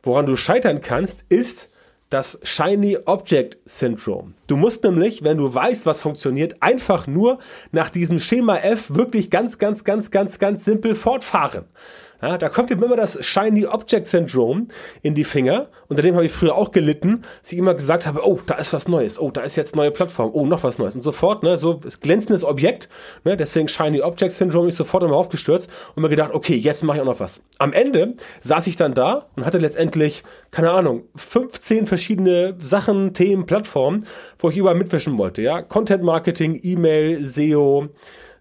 woran 0.02 0.26
du 0.26 0.36
scheitern 0.36 0.82
kannst, 0.82 1.26
ist 1.30 1.70
das 2.10 2.40
Shiny 2.44 3.00
Object 3.06 3.58
Syndrome. 3.66 4.34
Du 4.46 4.56
musst 4.56 4.84
nämlich, 4.84 5.24
wenn 5.24 5.38
du 5.38 5.54
weißt, 5.54 5.88
was 5.88 6.00
funktioniert, 6.00 6.62
einfach 6.62 7.08
nur 7.08 7.40
nach 7.72 7.90
diesem 7.90 8.20
Schema 8.20 8.58
F 8.58 8.94
wirklich 8.94 9.32
ganz, 9.32 9.58
ganz, 9.58 9.84
ganz, 9.84 10.12
ganz, 10.12 10.38
ganz 10.38 10.64
simpel 10.64 10.94
fortfahren. 10.94 11.66
Ja, 12.24 12.38
da 12.38 12.48
kommt 12.48 12.72
ihm 12.72 12.82
immer 12.82 12.96
das 12.96 13.18
Shiny 13.20 13.66
Object 13.66 14.08
Syndrome 14.08 14.68
in 15.02 15.14
die 15.14 15.26
Finger. 15.26 15.68
Unter 15.90 16.02
dem 16.02 16.16
habe 16.16 16.26
ich 16.26 16.32
früher 16.32 16.56
auch 16.56 16.72
gelitten, 16.72 17.24
dass 17.42 17.52
ich 17.52 17.58
immer 17.58 17.74
gesagt 17.74 18.08
habe, 18.08 18.26
oh, 18.26 18.40
da 18.46 18.56
ist 18.56 18.72
was 18.72 18.88
Neues, 18.88 19.20
oh, 19.20 19.30
da 19.30 19.42
ist 19.42 19.58
jetzt 19.58 19.76
neue 19.76 19.92
Plattform, 19.92 20.32
oh, 20.32 20.46
noch 20.46 20.64
was 20.64 20.78
Neues 20.78 20.96
und 20.96 21.02
sofort, 21.02 21.44
ne, 21.44 21.58
so 21.58 21.74
das 21.74 22.00
glänzendes 22.00 22.46
Objekt, 22.46 22.88
ne, 23.26 23.36
deswegen 23.36 23.68
Shiny 23.68 24.02
Object 24.02 24.32
Syndrome, 24.32 24.70
ich 24.70 24.76
sofort 24.76 25.04
immer 25.04 25.18
aufgestürzt 25.18 25.70
und 25.96 26.02
mir 26.02 26.08
gedacht, 26.08 26.32
okay, 26.34 26.56
jetzt 26.56 26.82
mache 26.86 26.96
ich 26.96 27.02
auch 27.02 27.08
noch 27.08 27.20
was. 27.20 27.42
Am 27.58 27.74
Ende 27.74 28.14
saß 28.40 28.68
ich 28.68 28.78
dann 28.78 28.94
da 28.94 29.26
und 29.36 29.46
hatte 29.46 29.58
letztendlich, 29.58 30.24
keine 30.50 30.72
Ahnung, 30.72 31.04
15 31.18 31.88
verschiedene 31.88 32.56
Sachen, 32.58 33.14
Themen, 33.14 33.46
Plattformen, 33.46 34.08
wo 34.40 34.50
ich 34.50 34.56
überall 34.56 34.76
mitwischen 34.76 35.18
wollte, 35.18 35.42
ja, 35.42 35.62
Content 35.62 36.04
Marketing, 36.04 36.58
E-Mail, 36.64 37.28
SEO, 37.28 37.90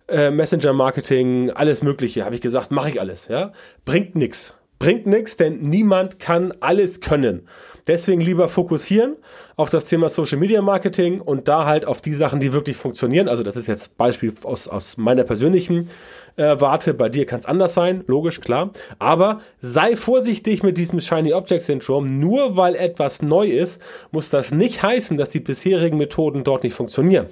äh, 0.08 0.30
Messenger-Marketing, 0.30 1.50
alles 1.50 1.82
Mögliche, 1.82 2.24
habe 2.24 2.34
ich 2.34 2.40
gesagt, 2.40 2.70
mache 2.70 2.90
ich 2.90 3.00
alles. 3.00 3.28
Ja? 3.28 3.52
Bringt 3.84 4.14
nix. 4.14 4.54
Bringt 4.78 5.06
nix, 5.06 5.36
denn 5.36 5.60
niemand 5.60 6.18
kann 6.18 6.54
alles 6.58 7.00
können. 7.00 7.46
Deswegen 7.86 8.20
lieber 8.20 8.48
fokussieren 8.48 9.16
auf 9.56 9.70
das 9.70 9.84
Thema 9.84 10.08
Social 10.08 10.38
Media 10.38 10.60
Marketing 10.62 11.20
und 11.20 11.48
da 11.48 11.66
halt 11.66 11.86
auf 11.86 12.00
die 12.00 12.14
Sachen, 12.14 12.40
die 12.40 12.52
wirklich 12.52 12.76
funktionieren. 12.76 13.28
Also 13.28 13.42
das 13.42 13.56
ist 13.56 13.68
jetzt 13.68 13.96
Beispiel 13.96 14.34
aus, 14.42 14.68
aus 14.68 14.96
meiner 14.96 15.24
persönlichen 15.24 15.88
äh, 16.36 16.56
Warte. 16.60 16.94
Bei 16.94 17.08
dir 17.08 17.26
kann 17.26 17.38
es 17.40 17.46
anders 17.46 17.74
sein, 17.74 18.04
logisch, 18.06 18.40
klar. 18.40 18.70
Aber 18.98 19.40
sei 19.60 19.96
vorsichtig 19.96 20.62
mit 20.62 20.78
diesem 20.78 21.00
Shiny 21.00 21.32
Object 21.32 21.62
Syndrome. 21.62 22.10
Nur 22.10 22.56
weil 22.56 22.74
etwas 22.74 23.22
neu 23.22 23.48
ist, 23.48 23.80
muss 24.10 24.30
das 24.30 24.50
nicht 24.52 24.82
heißen, 24.82 25.16
dass 25.16 25.30
die 25.30 25.40
bisherigen 25.40 25.98
Methoden 25.98 26.44
dort 26.44 26.64
nicht 26.64 26.74
funktionieren. 26.74 27.26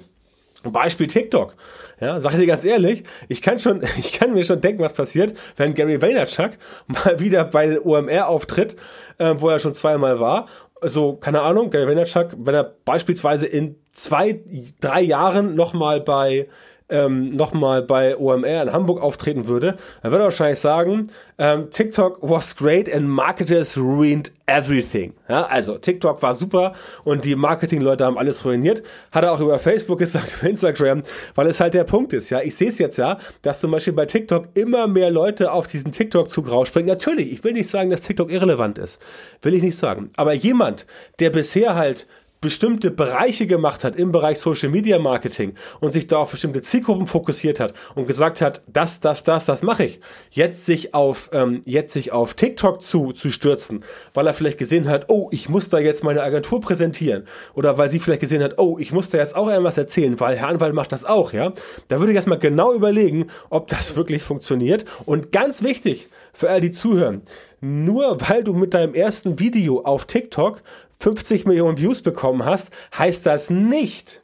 Beispiel 0.63 1.07
TikTok. 1.07 1.55
Ja, 1.99 2.19
sag 2.19 2.33
ich 2.33 2.39
dir 2.39 2.47
ganz 2.47 2.65
ehrlich, 2.65 3.03
ich 3.27 3.41
kann 3.41 3.59
schon, 3.59 3.81
ich 3.97 4.13
kann 4.13 4.33
mir 4.33 4.43
schon 4.43 4.61
denken, 4.61 4.81
was 4.81 4.93
passiert, 4.93 5.35
wenn 5.57 5.73
Gary 5.73 6.01
Vaynerchuk 6.01 6.51
mal 6.87 7.19
wieder 7.19 7.45
bei 7.45 7.67
den 7.67 7.79
OMR 7.79 8.27
auftritt, 8.27 8.75
äh, 9.17 9.35
wo 9.37 9.49
er 9.49 9.59
schon 9.59 9.73
zweimal 9.73 10.19
war. 10.19 10.47
So, 10.83 11.13
keine 11.13 11.41
Ahnung, 11.41 11.69
Gary 11.69 11.87
Vaynerchuk, 11.87 12.35
wenn 12.37 12.55
er 12.55 12.75
beispielsweise 12.85 13.45
in 13.45 13.75
zwei, 13.91 14.41
drei 14.79 15.01
Jahren 15.01 15.55
nochmal 15.55 16.01
bei 16.01 16.47
ähm, 16.91 17.35
nochmal 17.35 17.81
bei 17.81 18.17
OMR 18.17 18.63
in 18.63 18.71
Hamburg 18.73 19.01
auftreten 19.01 19.47
würde, 19.47 19.77
dann 20.03 20.11
würde 20.11 20.23
er 20.23 20.25
wahrscheinlich 20.25 20.59
sagen, 20.59 21.09
ähm, 21.37 21.71
TikTok 21.71 22.19
was 22.21 22.55
great 22.55 22.93
and 22.93 23.07
marketers 23.07 23.77
ruined 23.77 24.31
everything. 24.45 25.13
Ja, 25.29 25.43
also 25.45 25.77
TikTok 25.77 26.21
war 26.21 26.33
super 26.33 26.73
und 27.03 27.25
die 27.25 27.35
Marketingleute 27.35 28.05
haben 28.05 28.17
alles 28.17 28.43
ruiniert. 28.45 28.83
Hat 29.11 29.23
er 29.23 29.31
auch 29.31 29.39
über 29.39 29.57
Facebook 29.59 29.99
gesagt, 29.99 30.37
über 30.39 30.49
Instagram, 30.49 31.03
weil 31.35 31.47
es 31.47 31.59
halt 31.59 31.73
der 31.73 31.85
Punkt 31.85 32.13
ist. 32.13 32.29
Ja, 32.29 32.41
ich 32.41 32.55
sehe 32.55 32.69
es 32.69 32.77
jetzt 32.77 32.97
ja, 32.97 33.17
dass 33.41 33.61
zum 33.61 33.71
Beispiel 33.71 33.93
bei 33.93 34.05
TikTok 34.05 34.49
immer 34.53 34.87
mehr 34.87 35.09
Leute 35.09 35.51
auf 35.51 35.67
diesen 35.67 35.91
TikTok-Zug 35.91 36.51
rausspringen. 36.51 36.87
Natürlich, 36.87 37.31
ich 37.31 37.43
will 37.43 37.53
nicht 37.53 37.69
sagen, 37.69 37.89
dass 37.89 38.01
TikTok 38.01 38.31
irrelevant 38.31 38.77
ist. 38.77 39.01
Will 39.41 39.53
ich 39.53 39.63
nicht 39.63 39.77
sagen. 39.77 40.09
Aber 40.17 40.33
jemand, 40.33 40.85
der 41.19 41.29
bisher 41.29 41.75
halt 41.75 42.07
bestimmte 42.41 42.89
Bereiche 42.89 43.45
gemacht 43.45 43.83
hat 43.83 43.95
im 43.95 44.11
Bereich 44.11 44.39
Social 44.39 44.69
Media 44.69 44.97
Marketing 44.97 45.53
und 45.79 45.93
sich 45.93 46.07
da 46.07 46.17
auf 46.17 46.31
bestimmte 46.31 46.63
Zielgruppen 46.63 47.05
fokussiert 47.05 47.59
hat 47.59 47.73
und 47.93 48.07
gesagt 48.07 48.41
hat, 48.41 48.63
das, 48.65 48.99
das, 48.99 49.23
das, 49.23 49.45
das 49.45 49.61
mache 49.61 49.85
ich. 49.85 49.99
Jetzt 50.31 50.65
sich 50.65 50.95
auf 50.95 51.29
ähm, 51.33 51.61
jetzt 51.65 51.93
sich 51.93 52.11
auf 52.11 52.33
TikTok 52.33 52.81
zu 52.81 53.11
zu 53.11 53.29
stürzen, 53.29 53.83
weil 54.15 54.25
er 54.25 54.33
vielleicht 54.33 54.57
gesehen 54.57 54.89
hat, 54.89 55.05
oh, 55.09 55.29
ich 55.31 55.49
muss 55.49 55.69
da 55.69 55.77
jetzt 55.77 56.03
meine 56.03 56.23
Agentur 56.23 56.59
präsentieren 56.61 57.25
oder 57.53 57.77
weil 57.77 57.89
sie 57.89 57.99
vielleicht 57.99 58.21
gesehen 58.21 58.41
hat, 58.41 58.57
oh, 58.57 58.77
ich 58.79 58.91
muss 58.91 59.09
da 59.09 59.19
jetzt 59.19 59.35
auch 59.35 59.47
irgendwas 59.47 59.77
erzählen, 59.77 60.19
weil 60.19 60.35
Herr 60.35 60.47
Anwalt 60.47 60.73
macht 60.73 60.91
das 60.91 61.05
auch, 61.05 61.33
ja. 61.33 61.53
Da 61.89 61.99
würde 61.99 62.11
ich 62.11 62.15
erstmal 62.15 62.39
genau 62.39 62.73
überlegen, 62.73 63.27
ob 63.51 63.67
das 63.67 63.95
wirklich 63.95 64.23
funktioniert 64.23 64.85
und 65.05 65.31
ganz 65.31 65.61
wichtig 65.61 66.09
für 66.33 66.49
all 66.49 66.61
die 66.61 66.71
zuhören, 66.71 67.21
nur 67.59 68.17
weil 68.29 68.43
du 68.43 68.53
mit 68.53 68.73
deinem 68.73 68.93
ersten 68.93 69.39
Video 69.39 69.81
auf 69.81 70.05
TikTok 70.05 70.61
50 70.99 71.45
Millionen 71.45 71.77
Views 71.77 72.01
bekommen 72.01 72.45
hast, 72.45 72.71
heißt 72.97 73.25
das 73.25 73.49
nicht, 73.49 74.21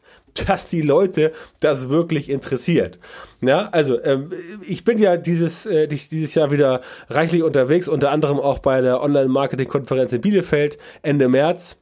dass 0.48 0.68
die 0.68 0.82
Leute 0.82 1.32
das 1.60 1.90
wirklich 1.90 2.30
interessiert. 2.30 3.00
Ja, 3.42 3.70
also 3.70 4.02
ähm, 4.04 4.32
ich 4.62 4.84
bin 4.84 4.98
ja 4.98 5.18
dieses 5.18 5.66
äh, 5.66 5.88
dieses 5.88 6.36
Jahr 6.36 6.52
wieder 6.52 6.82
reichlich 7.10 7.44
unterwegs, 7.44 7.88
unter 7.88 8.12
anderem 8.12 8.40
auch 8.40 8.60
bei 8.60 8.82
der 8.82 9.02
Online-Marketing-Konferenz 9.02 10.14
in 10.14 10.22
Bielefeld 10.22 10.78
Ende 11.02 11.28
März. 11.28 11.78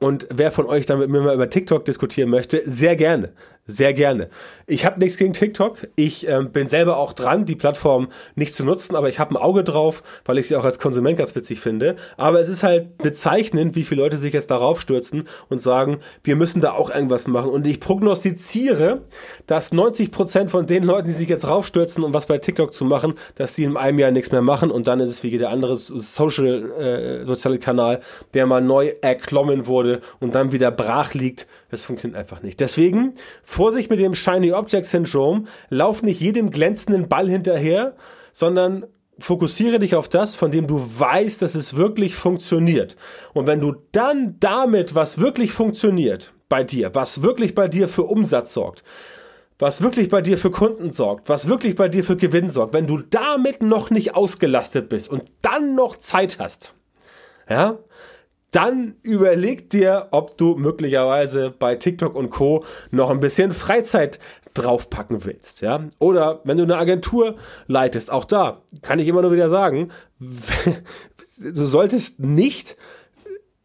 Und 0.00 0.26
wer 0.30 0.50
von 0.50 0.66
euch 0.66 0.86
dann 0.86 0.98
mit 0.98 1.08
mir 1.08 1.20
mal 1.20 1.34
über 1.34 1.50
TikTok 1.50 1.84
diskutieren 1.84 2.28
möchte, 2.28 2.62
sehr 2.66 2.94
gerne. 2.94 3.32
Sehr 3.70 3.92
gerne. 3.92 4.30
Ich 4.66 4.86
habe 4.86 4.98
nichts 4.98 5.18
gegen 5.18 5.34
TikTok. 5.34 5.88
Ich 5.94 6.26
ähm, 6.26 6.52
bin 6.52 6.68
selber 6.68 6.96
auch 6.96 7.12
dran, 7.12 7.44
die 7.44 7.54
Plattform 7.54 8.08
nicht 8.34 8.54
zu 8.54 8.64
nutzen, 8.64 8.96
aber 8.96 9.10
ich 9.10 9.18
habe 9.18 9.34
ein 9.34 9.36
Auge 9.36 9.62
drauf, 9.62 10.02
weil 10.24 10.38
ich 10.38 10.48
sie 10.48 10.56
auch 10.56 10.64
als 10.64 10.78
Konsument 10.78 11.18
ganz 11.18 11.36
witzig 11.36 11.60
finde. 11.60 11.96
Aber 12.16 12.40
es 12.40 12.48
ist 12.48 12.62
halt 12.62 12.96
bezeichnend, 12.96 13.76
wie 13.76 13.82
viele 13.82 14.00
Leute 14.00 14.16
sich 14.16 14.32
jetzt 14.32 14.50
darauf 14.50 14.80
stürzen 14.80 15.28
und 15.50 15.60
sagen, 15.60 15.98
wir 16.24 16.34
müssen 16.34 16.62
da 16.62 16.72
auch 16.72 16.88
irgendwas 16.88 17.26
machen. 17.26 17.50
Und 17.50 17.66
ich 17.66 17.78
prognostiziere, 17.78 19.02
dass 19.46 19.70
90 19.70 20.12
Prozent 20.12 20.50
von 20.50 20.66
den 20.66 20.82
Leuten, 20.82 21.08
die 21.08 21.14
sich 21.14 21.28
jetzt 21.28 21.46
raufstürzen, 21.46 22.02
um 22.04 22.14
was 22.14 22.24
bei 22.24 22.38
TikTok 22.38 22.72
zu 22.72 22.86
machen, 22.86 23.16
dass 23.34 23.54
sie 23.54 23.64
in 23.64 23.76
einem 23.76 23.98
Jahr 23.98 24.12
nichts 24.12 24.32
mehr 24.32 24.40
machen 24.40 24.70
und 24.70 24.88
dann 24.88 25.00
ist 25.00 25.10
es 25.10 25.22
wie 25.22 25.28
jeder 25.28 25.50
andere 25.50 25.76
Social, 25.76 27.20
äh, 27.20 27.26
soziale 27.26 27.58
Kanal, 27.58 28.00
der 28.32 28.46
mal 28.46 28.62
neu 28.62 28.94
erklommen 29.02 29.66
wurde 29.66 30.00
und 30.20 30.34
dann 30.34 30.52
wieder 30.52 30.70
brach 30.70 31.12
liegt. 31.12 31.46
Das 31.70 31.84
funktioniert 31.84 32.18
einfach 32.18 32.42
nicht. 32.42 32.60
Deswegen 32.60 33.14
Vorsicht 33.42 33.90
mit 33.90 34.00
dem 34.00 34.14
Shiny 34.14 34.52
Object 34.52 34.86
Syndrome. 34.86 35.44
Lauf 35.68 36.02
nicht 36.02 36.20
jedem 36.20 36.50
glänzenden 36.50 37.08
Ball 37.08 37.28
hinterher, 37.28 37.94
sondern 38.32 38.86
fokussiere 39.18 39.78
dich 39.78 39.94
auf 39.94 40.08
das, 40.08 40.36
von 40.36 40.50
dem 40.50 40.66
du 40.66 40.80
weißt, 40.98 41.42
dass 41.42 41.54
es 41.54 41.76
wirklich 41.76 42.14
funktioniert. 42.14 42.96
Und 43.34 43.46
wenn 43.46 43.60
du 43.60 43.74
dann 43.92 44.36
damit, 44.40 44.94
was 44.94 45.18
wirklich 45.18 45.52
funktioniert 45.52 46.32
bei 46.48 46.64
dir, 46.64 46.94
was 46.94 47.22
wirklich 47.22 47.54
bei 47.54 47.68
dir 47.68 47.88
für 47.88 48.04
Umsatz 48.04 48.54
sorgt, 48.54 48.84
was 49.58 49.82
wirklich 49.82 50.08
bei 50.08 50.22
dir 50.22 50.38
für 50.38 50.52
Kunden 50.52 50.92
sorgt, 50.92 51.28
was 51.28 51.48
wirklich 51.48 51.74
bei 51.74 51.88
dir 51.88 52.04
für 52.04 52.16
Gewinn 52.16 52.48
sorgt, 52.48 52.74
wenn 52.74 52.86
du 52.86 52.98
damit 52.98 53.60
noch 53.60 53.90
nicht 53.90 54.14
ausgelastet 54.14 54.88
bist 54.88 55.10
und 55.10 55.24
dann 55.42 55.74
noch 55.74 55.96
Zeit 55.96 56.38
hast, 56.38 56.74
ja, 57.50 57.78
dann 58.50 58.96
überleg 59.02 59.70
dir, 59.70 60.08
ob 60.10 60.38
du 60.38 60.54
möglicherweise 60.54 61.50
bei 61.50 61.74
TikTok 61.74 62.14
und 62.14 62.30
Co. 62.30 62.64
noch 62.90 63.10
ein 63.10 63.20
bisschen 63.20 63.52
Freizeit 63.52 64.18
draufpacken 64.54 65.24
willst, 65.24 65.60
ja. 65.60 65.88
Oder 65.98 66.40
wenn 66.44 66.56
du 66.56 66.64
eine 66.64 66.78
Agentur 66.78 67.36
leitest, 67.66 68.10
auch 68.10 68.24
da 68.24 68.62
kann 68.82 68.98
ich 68.98 69.08
immer 69.08 69.22
nur 69.22 69.32
wieder 69.32 69.48
sagen, 69.48 69.90
du 71.38 71.64
solltest 71.64 72.18
nicht, 72.20 72.76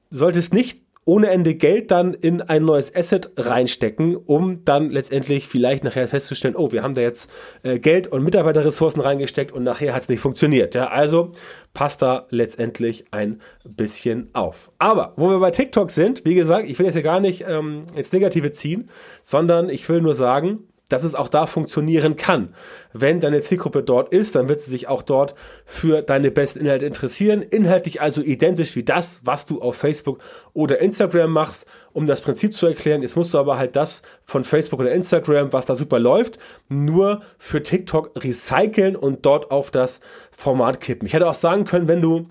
solltest 0.09 0.53
nicht 0.53 0.82
ohne 1.05 1.29
Ende 1.29 1.55
Geld 1.55 1.91
dann 1.91 2.13
in 2.13 2.41
ein 2.41 2.63
neues 2.63 2.93
Asset 2.95 3.31
reinstecken, 3.37 4.15
um 4.15 4.63
dann 4.63 4.89
letztendlich 4.89 5.47
vielleicht 5.47 5.83
nachher 5.83 6.07
festzustellen, 6.07 6.55
oh, 6.55 6.71
wir 6.71 6.83
haben 6.83 6.93
da 6.93 7.01
jetzt 7.01 7.29
äh, 7.63 7.79
Geld 7.79 8.07
und 8.07 8.23
Mitarbeiterressourcen 8.23 9.01
reingesteckt 9.01 9.51
und 9.51 9.63
nachher 9.63 9.93
hat 9.93 10.03
es 10.03 10.09
nicht 10.09 10.21
funktioniert. 10.21 10.75
Ja, 10.75 10.87
also 10.87 11.31
passt 11.73 12.01
da 12.01 12.27
letztendlich 12.29 13.05
ein 13.11 13.41
bisschen 13.63 14.29
auf. 14.33 14.71
Aber 14.77 15.13
wo 15.17 15.29
wir 15.29 15.39
bei 15.39 15.51
TikTok 15.51 15.91
sind, 15.91 16.25
wie 16.25 16.35
gesagt, 16.35 16.69
ich 16.69 16.79
will 16.79 16.85
jetzt 16.85 16.95
hier 16.95 17.03
gar 17.03 17.19
nicht 17.19 17.43
ähm, 17.47 17.83
ins 17.95 18.11
Negative 18.11 18.51
ziehen, 18.51 18.89
sondern 19.21 19.69
ich 19.69 19.87
will 19.89 20.01
nur 20.01 20.15
sagen, 20.15 20.67
dass 20.89 21.03
es 21.03 21.15
auch 21.15 21.27
da 21.27 21.47
funktionieren 21.47 22.15
kann. 22.15 22.53
Wenn 22.91 23.19
deine 23.19 23.41
Zielgruppe 23.41 23.83
dort 23.83 24.13
ist, 24.13 24.35
dann 24.35 24.49
wird 24.49 24.59
sie 24.59 24.69
sich 24.69 24.87
auch 24.87 25.01
dort 25.01 25.33
für 25.65 26.01
deine 26.01 26.29
besten 26.29 26.59
Inhalte 26.59 26.85
interessieren. 26.85 27.41
Inhaltlich 27.41 28.01
also 28.01 28.21
identisch 28.21 28.75
wie 28.75 28.83
das, 28.83 29.21
was 29.23 29.45
du 29.45 29.61
auf 29.61 29.75
Facebook 29.75 30.19
oder 30.53 30.79
Instagram 30.79 31.31
machst. 31.31 31.65
Um 31.93 32.07
das 32.07 32.21
Prinzip 32.21 32.53
zu 32.53 32.65
erklären, 32.65 33.01
jetzt 33.01 33.15
musst 33.15 33.33
du 33.33 33.37
aber 33.37 33.57
halt 33.57 33.75
das 33.75 34.01
von 34.23 34.43
Facebook 34.43 34.79
oder 34.79 34.91
Instagram, 34.91 35.53
was 35.53 35.65
da 35.65 35.75
super 35.75 35.99
läuft, 35.99 36.37
nur 36.69 37.21
für 37.37 37.61
TikTok 37.61 38.11
recyceln 38.15 38.95
und 38.95 39.25
dort 39.25 39.51
auf 39.51 39.71
das 39.71 39.99
Format 40.31 40.81
kippen. 40.81 41.07
Ich 41.07 41.13
hätte 41.13 41.27
auch 41.27 41.33
sagen 41.33 41.65
können, 41.65 41.87
wenn 41.87 42.01
du 42.01 42.29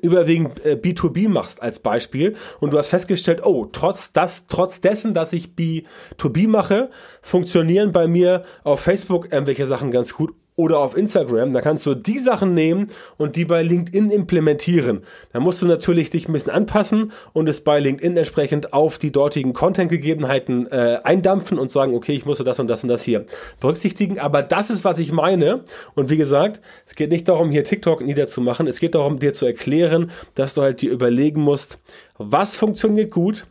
überwiegend 0.00 0.64
äh, 0.64 0.74
B2B 0.74 1.28
machst 1.28 1.60
als 1.60 1.80
Beispiel 1.80 2.36
und 2.60 2.72
du 2.72 2.78
hast 2.78 2.88
festgestellt, 2.88 3.44
oh, 3.44 3.66
trotz 3.66 4.12
das, 4.12 4.46
trotz 4.46 4.80
dessen, 4.80 5.12
dass 5.12 5.32
ich 5.32 5.54
B2B 5.58 6.48
mache, 6.48 6.90
funktionieren 7.20 7.92
bei 7.92 8.08
mir 8.08 8.44
auf 8.64 8.80
Facebook 8.80 9.30
irgendwelche 9.32 9.66
Sachen 9.66 9.90
ganz 9.90 10.14
gut 10.14 10.34
oder 10.62 10.78
auf 10.78 10.96
Instagram, 10.96 11.52
da 11.52 11.60
kannst 11.60 11.84
du 11.86 11.94
die 11.94 12.20
Sachen 12.20 12.54
nehmen 12.54 12.90
und 13.16 13.34
die 13.34 13.44
bei 13.44 13.62
LinkedIn 13.62 14.10
implementieren. 14.10 15.02
Da 15.32 15.40
musst 15.40 15.60
du 15.60 15.66
natürlich 15.66 16.10
dich 16.10 16.28
ein 16.28 16.32
bisschen 16.32 16.52
anpassen 16.52 17.10
und 17.32 17.48
es 17.48 17.62
bei 17.62 17.80
LinkedIn 17.80 18.16
entsprechend 18.16 18.72
auf 18.72 18.98
die 18.98 19.10
dortigen 19.10 19.54
Content-Gegebenheiten 19.54 20.68
äh, 20.70 21.00
eindampfen 21.02 21.58
und 21.58 21.70
sagen, 21.70 21.94
okay, 21.94 22.12
ich 22.12 22.24
muss 22.24 22.38
das 22.38 22.60
und 22.60 22.68
das 22.68 22.84
und 22.84 22.88
das 22.88 23.02
hier 23.02 23.26
berücksichtigen. 23.58 24.20
Aber 24.20 24.42
das 24.42 24.70
ist, 24.70 24.84
was 24.84 25.00
ich 25.00 25.10
meine. 25.10 25.64
Und 25.94 26.10
wie 26.10 26.16
gesagt, 26.16 26.60
es 26.86 26.94
geht 26.94 27.10
nicht 27.10 27.28
darum, 27.28 27.50
hier 27.50 27.64
TikTok 27.64 28.00
niederzumachen. 28.00 28.68
Es 28.68 28.78
geht 28.78 28.94
darum, 28.94 29.18
dir 29.18 29.32
zu 29.32 29.46
erklären, 29.46 30.12
dass 30.36 30.54
du 30.54 30.62
halt 30.62 30.80
dir 30.80 30.92
überlegen 30.92 31.40
musst, 31.40 31.78
was 32.18 32.56
funktioniert 32.56 33.10
gut, 33.10 33.46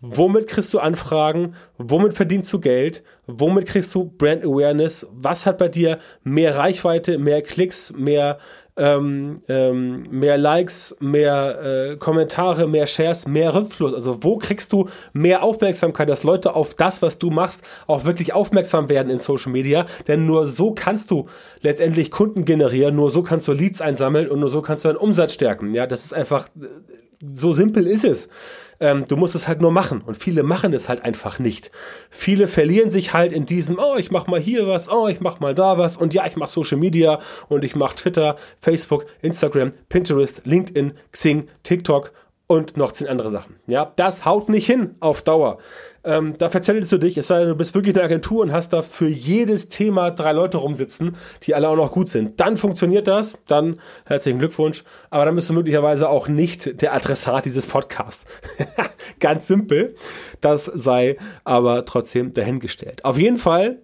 Womit 0.00 0.46
kriegst 0.46 0.72
du 0.74 0.78
Anfragen? 0.78 1.54
Womit 1.78 2.14
verdienst 2.14 2.52
du 2.52 2.60
Geld? 2.60 3.02
Womit 3.26 3.66
kriegst 3.66 3.94
du 3.94 4.04
Brand 4.04 4.44
Awareness? 4.44 5.08
Was 5.12 5.46
hat 5.46 5.58
bei 5.58 5.68
dir 5.68 5.98
mehr 6.22 6.56
Reichweite, 6.56 7.18
mehr 7.18 7.42
Klicks, 7.42 7.92
mehr, 7.96 8.38
ähm, 8.76 9.40
ähm, 9.48 10.06
mehr 10.10 10.36
Likes, 10.36 10.96
mehr 11.00 11.62
äh, 11.62 11.96
Kommentare, 11.96 12.68
mehr 12.68 12.86
Shares, 12.86 13.26
mehr 13.26 13.54
Rückfluss? 13.54 13.94
Also 13.94 14.22
wo 14.22 14.36
kriegst 14.36 14.72
du 14.72 14.88
mehr 15.14 15.42
Aufmerksamkeit, 15.42 16.10
dass 16.10 16.24
Leute 16.24 16.54
auf 16.54 16.74
das, 16.74 17.00
was 17.00 17.18
du 17.18 17.30
machst, 17.30 17.64
auch 17.86 18.04
wirklich 18.04 18.34
aufmerksam 18.34 18.90
werden 18.90 19.10
in 19.10 19.18
Social 19.18 19.50
Media? 19.50 19.86
Denn 20.08 20.26
nur 20.26 20.46
so 20.46 20.72
kannst 20.72 21.10
du 21.10 21.26
letztendlich 21.62 22.10
Kunden 22.10 22.44
generieren, 22.44 22.96
nur 22.96 23.10
so 23.10 23.22
kannst 23.22 23.48
du 23.48 23.52
Leads 23.52 23.80
einsammeln 23.80 24.28
und 24.28 24.40
nur 24.40 24.50
so 24.50 24.60
kannst 24.60 24.84
du 24.84 24.88
deinen 24.88 24.98
Umsatz 24.98 25.32
stärken. 25.32 25.72
Ja, 25.72 25.86
das 25.86 26.04
ist 26.04 26.12
einfach, 26.12 26.48
so 27.20 27.52
simpel 27.52 27.86
ist 27.86 28.04
es. 28.04 28.28
Ähm, 28.78 29.06
du 29.08 29.16
musst 29.16 29.34
es 29.34 29.48
halt 29.48 29.60
nur 29.60 29.70
machen. 29.70 30.02
Und 30.02 30.16
viele 30.16 30.42
machen 30.42 30.72
es 30.72 30.88
halt 30.88 31.02
einfach 31.02 31.38
nicht. 31.38 31.70
Viele 32.10 32.48
verlieren 32.48 32.90
sich 32.90 33.12
halt 33.12 33.32
in 33.32 33.46
diesem, 33.46 33.78
oh, 33.78 33.96
ich 33.96 34.10
mach 34.10 34.26
mal 34.26 34.40
hier 34.40 34.68
was, 34.68 34.90
oh, 34.90 35.08
ich 35.08 35.20
mach 35.20 35.40
mal 35.40 35.54
da 35.54 35.78
was 35.78 35.96
und 35.96 36.12
ja, 36.12 36.26
ich 36.26 36.36
mach 36.36 36.46
Social 36.46 36.78
Media 36.78 37.20
und 37.48 37.64
ich 37.64 37.74
mach 37.74 37.94
Twitter, 37.94 38.36
Facebook, 38.60 39.06
Instagram, 39.22 39.72
Pinterest, 39.88 40.42
LinkedIn, 40.44 40.92
Xing, 41.10 41.48
TikTok 41.62 42.12
und 42.46 42.76
noch 42.76 42.92
zehn 42.92 43.08
andere 43.08 43.30
Sachen. 43.30 43.56
Ja, 43.66 43.92
das 43.96 44.24
haut 44.24 44.48
nicht 44.48 44.66
hin 44.66 44.94
auf 45.00 45.22
Dauer. 45.22 45.58
Ähm, 46.04 46.34
da 46.38 46.48
verzettelst 46.48 46.92
du 46.92 46.98
dich, 46.98 47.18
es 47.18 47.26
sei 47.26 47.40
denn, 47.40 47.48
du 47.48 47.56
bist 47.56 47.74
wirklich 47.74 47.96
eine 47.96 48.04
Agentur 48.04 48.42
und 48.42 48.52
hast 48.52 48.72
da 48.72 48.82
für 48.82 49.08
jedes 49.08 49.68
Thema 49.68 50.12
drei 50.12 50.32
Leute 50.32 50.58
rumsitzen, 50.58 51.16
die 51.42 51.56
alle 51.56 51.68
auch 51.68 51.74
noch 51.74 51.90
gut 51.90 52.08
sind. 52.08 52.38
Dann 52.38 52.56
funktioniert 52.56 53.08
das, 53.08 53.38
dann 53.48 53.80
herzlichen 54.04 54.38
Glückwunsch, 54.38 54.84
aber 55.10 55.24
dann 55.24 55.34
bist 55.34 55.50
du 55.50 55.54
möglicherweise 55.54 56.08
auch 56.08 56.28
nicht 56.28 56.80
der 56.80 56.94
Adressat 56.94 57.44
dieses 57.44 57.66
Podcasts. 57.66 58.26
Ganz 59.18 59.48
simpel, 59.48 59.96
das 60.40 60.66
sei 60.66 61.16
aber 61.42 61.84
trotzdem 61.84 62.32
dahingestellt. 62.32 63.04
Auf 63.04 63.18
jeden 63.18 63.38
Fall 63.38 63.78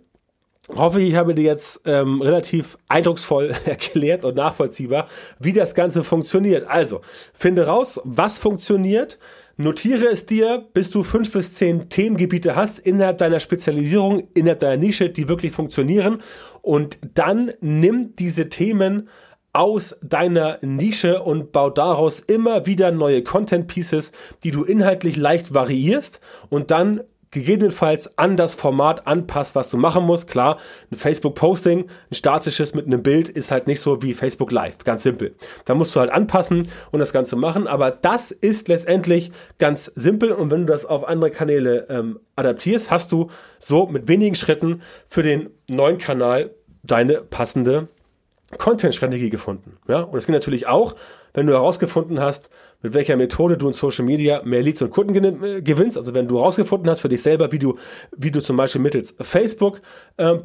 hoffe 0.75 1.01
ich, 1.01 1.15
habe 1.15 1.35
dir 1.35 1.45
jetzt 1.45 1.83
ähm, 1.85 2.21
relativ 2.21 2.79
eindrucksvoll 2.89 3.55
erklärt 3.65 4.25
und 4.25 4.37
nachvollziehbar, 4.37 5.09
wie 5.39 5.53
das 5.53 5.75
Ganze 5.75 6.05
funktioniert. 6.05 6.69
Also, 6.69 7.01
finde 7.35 7.67
raus, 7.67 8.01
was 8.05 8.39
funktioniert, 8.39 9.19
Notiere 9.59 10.07
es 10.07 10.25
dir, 10.25 10.67
bis 10.73 10.91
du 10.91 11.05
fünf 11.05 11.31
bis 11.31 11.55
zehn 11.55 11.91
Themengebiete 11.91 12.57
hast 12.57 12.79
innerhalb 12.79 13.19
deiner 13.19 13.39
Spezialisierung, 13.39 14.27
innerhalb 14.33 14.61
deiner 14.61 14.79
Nische, 14.79 15.11
die 15.11 15.29
wirklich 15.29 15.53
funktionieren. 15.53 16.23
Und 16.63 16.99
dann 17.15 17.53
nimm 17.61 18.17
diese 18.17 18.49
Themen 18.49 19.09
aus 19.53 19.97
deiner 20.03 20.59
Nische 20.63 21.23
und 21.23 21.53
bau 21.53 21.69
daraus 21.69 22.21
immer 22.21 22.65
wieder 22.65 22.91
neue 22.91 23.23
Content 23.23 23.67
Pieces, 23.67 24.11
die 24.43 24.51
du 24.51 24.65
inhaltlich 24.65 25.17
leicht 25.17 25.53
variierst 25.53 26.21
und 26.49 26.71
dann 26.71 27.03
gegebenenfalls 27.33 28.17
an 28.17 28.37
das 28.37 28.55
Format 28.55 29.07
anpasst, 29.07 29.57
was 29.57 29.71
du 29.71 29.77
machen 29.77 30.05
musst. 30.05 30.29
Klar, 30.29 30.59
ein 30.93 30.97
Facebook-Posting, 30.97 31.89
ein 32.11 32.15
statisches 32.15 32.75
mit 32.75 32.87
einem 32.87 33.03
Bild 33.03 33.29
ist 33.29 33.51
halt 33.51 33.67
nicht 33.67 33.81
so 33.81 34.03
wie 34.03 34.15
Facebook 34.15 34.53
Live, 34.53 34.79
ganz 34.85 35.03
simpel. 35.03 35.35
Da 35.65 35.75
musst 35.75 35.97
du 35.97 36.01
halt 36.01 36.11
anpassen 36.11 36.69
und 36.93 37.01
das 37.01 37.13
Ganze 37.13 37.35
machen, 37.35 37.67
aber 37.67 37.91
das 37.91 38.31
ist 38.31 38.69
letztendlich 38.69 39.33
ganz 39.59 39.87
simpel 39.87 40.31
und 40.31 40.51
wenn 40.51 40.67
du 40.67 40.73
das 40.73 40.85
auf 40.85 41.09
andere 41.09 41.31
Kanäle 41.31 41.87
ähm, 41.89 42.21
adaptierst, 42.37 42.91
hast 42.91 43.11
du 43.11 43.31
so 43.59 43.87
mit 43.87 44.07
wenigen 44.09 44.35
Schritten 44.35 44.83
für 45.09 45.23
den 45.23 45.51
neuen 45.69 45.99
Kanal 45.99 46.51
deine 46.83 47.23
passende 47.23 47.89
Content-Strategie 48.59 49.31
gefunden. 49.31 49.79
Ja, 49.89 50.01
und 50.01 50.15
das 50.15 50.27
geht 50.27 50.35
natürlich 50.35 50.67
auch, 50.67 50.95
wenn 51.35 51.47
du 51.47 51.53
herausgefunden 51.53 52.21
hast, 52.21 52.51
mit 52.83 52.95
welcher 52.95 53.17
Methode 53.17 53.57
du 53.57 53.69
in 53.69 53.73
Social 53.73 54.05
Media 54.05 54.43
mehr 54.45 54.63
Leads 54.63 54.83
und 54.83 54.91
Kunden 54.91 55.43
äh, 55.43 55.63
gewinnst. 55.63 55.97
Also 55.97 56.15
wenn 56.15 56.29
du 56.29 56.39
herausgefunden 56.39 56.91
hast 56.91 57.01
für 57.01 57.09
dich 57.09 57.23
selber, 57.23 57.53
wie 57.53 57.59
du, 57.59 57.79
wie 58.17 58.31
du 58.31 58.43
zum 58.43 58.57
Beispiel 58.57 58.81
mittels 58.81 59.15
Facebook 59.21 59.81
ähm, 60.19 60.41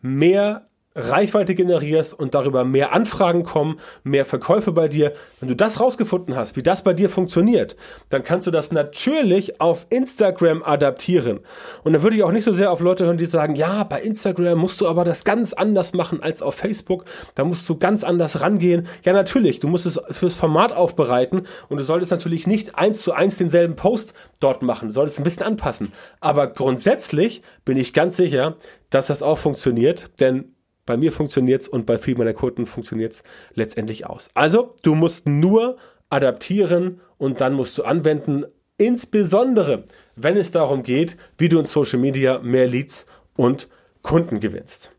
mehr 0.00 0.67
Reichweite 0.98 1.54
generierst 1.54 2.18
und 2.18 2.34
darüber 2.34 2.64
mehr 2.64 2.92
Anfragen 2.92 3.44
kommen, 3.44 3.78
mehr 4.02 4.24
Verkäufe 4.24 4.72
bei 4.72 4.88
dir. 4.88 5.12
Wenn 5.38 5.48
du 5.48 5.54
das 5.54 5.78
rausgefunden 5.78 6.34
hast, 6.34 6.56
wie 6.56 6.62
das 6.62 6.82
bei 6.82 6.92
dir 6.92 7.08
funktioniert, 7.08 7.76
dann 8.08 8.24
kannst 8.24 8.46
du 8.46 8.50
das 8.50 8.72
natürlich 8.72 9.60
auf 9.60 9.86
Instagram 9.90 10.62
adaptieren. 10.64 11.40
Und 11.84 11.92
dann 11.92 12.02
würde 12.02 12.16
ich 12.16 12.24
auch 12.24 12.32
nicht 12.32 12.44
so 12.44 12.52
sehr 12.52 12.72
auf 12.72 12.80
Leute 12.80 13.04
hören, 13.04 13.16
die 13.16 13.26
sagen, 13.26 13.54
ja, 13.54 13.84
bei 13.84 14.00
Instagram 14.00 14.58
musst 14.58 14.80
du 14.80 14.88
aber 14.88 15.04
das 15.04 15.24
ganz 15.24 15.52
anders 15.52 15.92
machen 15.92 16.22
als 16.22 16.42
auf 16.42 16.56
Facebook. 16.56 17.04
Da 17.36 17.44
musst 17.44 17.68
du 17.68 17.78
ganz 17.78 18.02
anders 18.02 18.40
rangehen. 18.40 18.88
Ja, 19.04 19.12
natürlich, 19.12 19.60
du 19.60 19.68
musst 19.68 19.86
es 19.86 20.00
fürs 20.10 20.34
Format 20.34 20.72
aufbereiten 20.72 21.46
und 21.68 21.78
du 21.78 21.84
solltest 21.84 22.10
natürlich 22.10 22.46
nicht 22.46 22.74
eins 22.76 23.02
zu 23.02 23.12
eins 23.12 23.38
denselben 23.38 23.76
Post 23.76 24.14
dort 24.40 24.62
machen. 24.62 24.88
Du 24.88 24.94
solltest 24.94 25.18
ein 25.18 25.24
bisschen 25.24 25.44
anpassen. 25.44 25.92
Aber 26.20 26.48
grundsätzlich 26.48 27.42
bin 27.64 27.76
ich 27.76 27.92
ganz 27.92 28.16
sicher, 28.16 28.56
dass 28.90 29.06
das 29.06 29.22
auch 29.22 29.38
funktioniert, 29.38 30.10
denn 30.20 30.54
bei 30.88 30.96
mir 30.96 31.12
funktioniert 31.12 31.62
es 31.62 31.68
und 31.68 31.84
bei 31.84 31.98
vielen 31.98 32.16
meiner 32.18 32.32
Kunden 32.32 32.64
funktioniert 32.64 33.12
es 33.12 33.22
letztendlich 33.54 34.06
aus. 34.06 34.30
Also, 34.32 34.74
du 34.82 34.94
musst 34.94 35.28
nur 35.28 35.76
adaptieren 36.08 37.00
und 37.18 37.42
dann 37.42 37.52
musst 37.52 37.76
du 37.76 37.84
anwenden, 37.84 38.46
insbesondere 38.78 39.84
wenn 40.16 40.38
es 40.38 40.50
darum 40.50 40.82
geht, 40.82 41.18
wie 41.36 41.50
du 41.50 41.58
in 41.58 41.66
Social 41.66 41.98
Media 41.98 42.38
mehr 42.38 42.66
Leads 42.66 43.06
und 43.36 43.68
Kunden 44.02 44.40
gewinnst. 44.40 44.92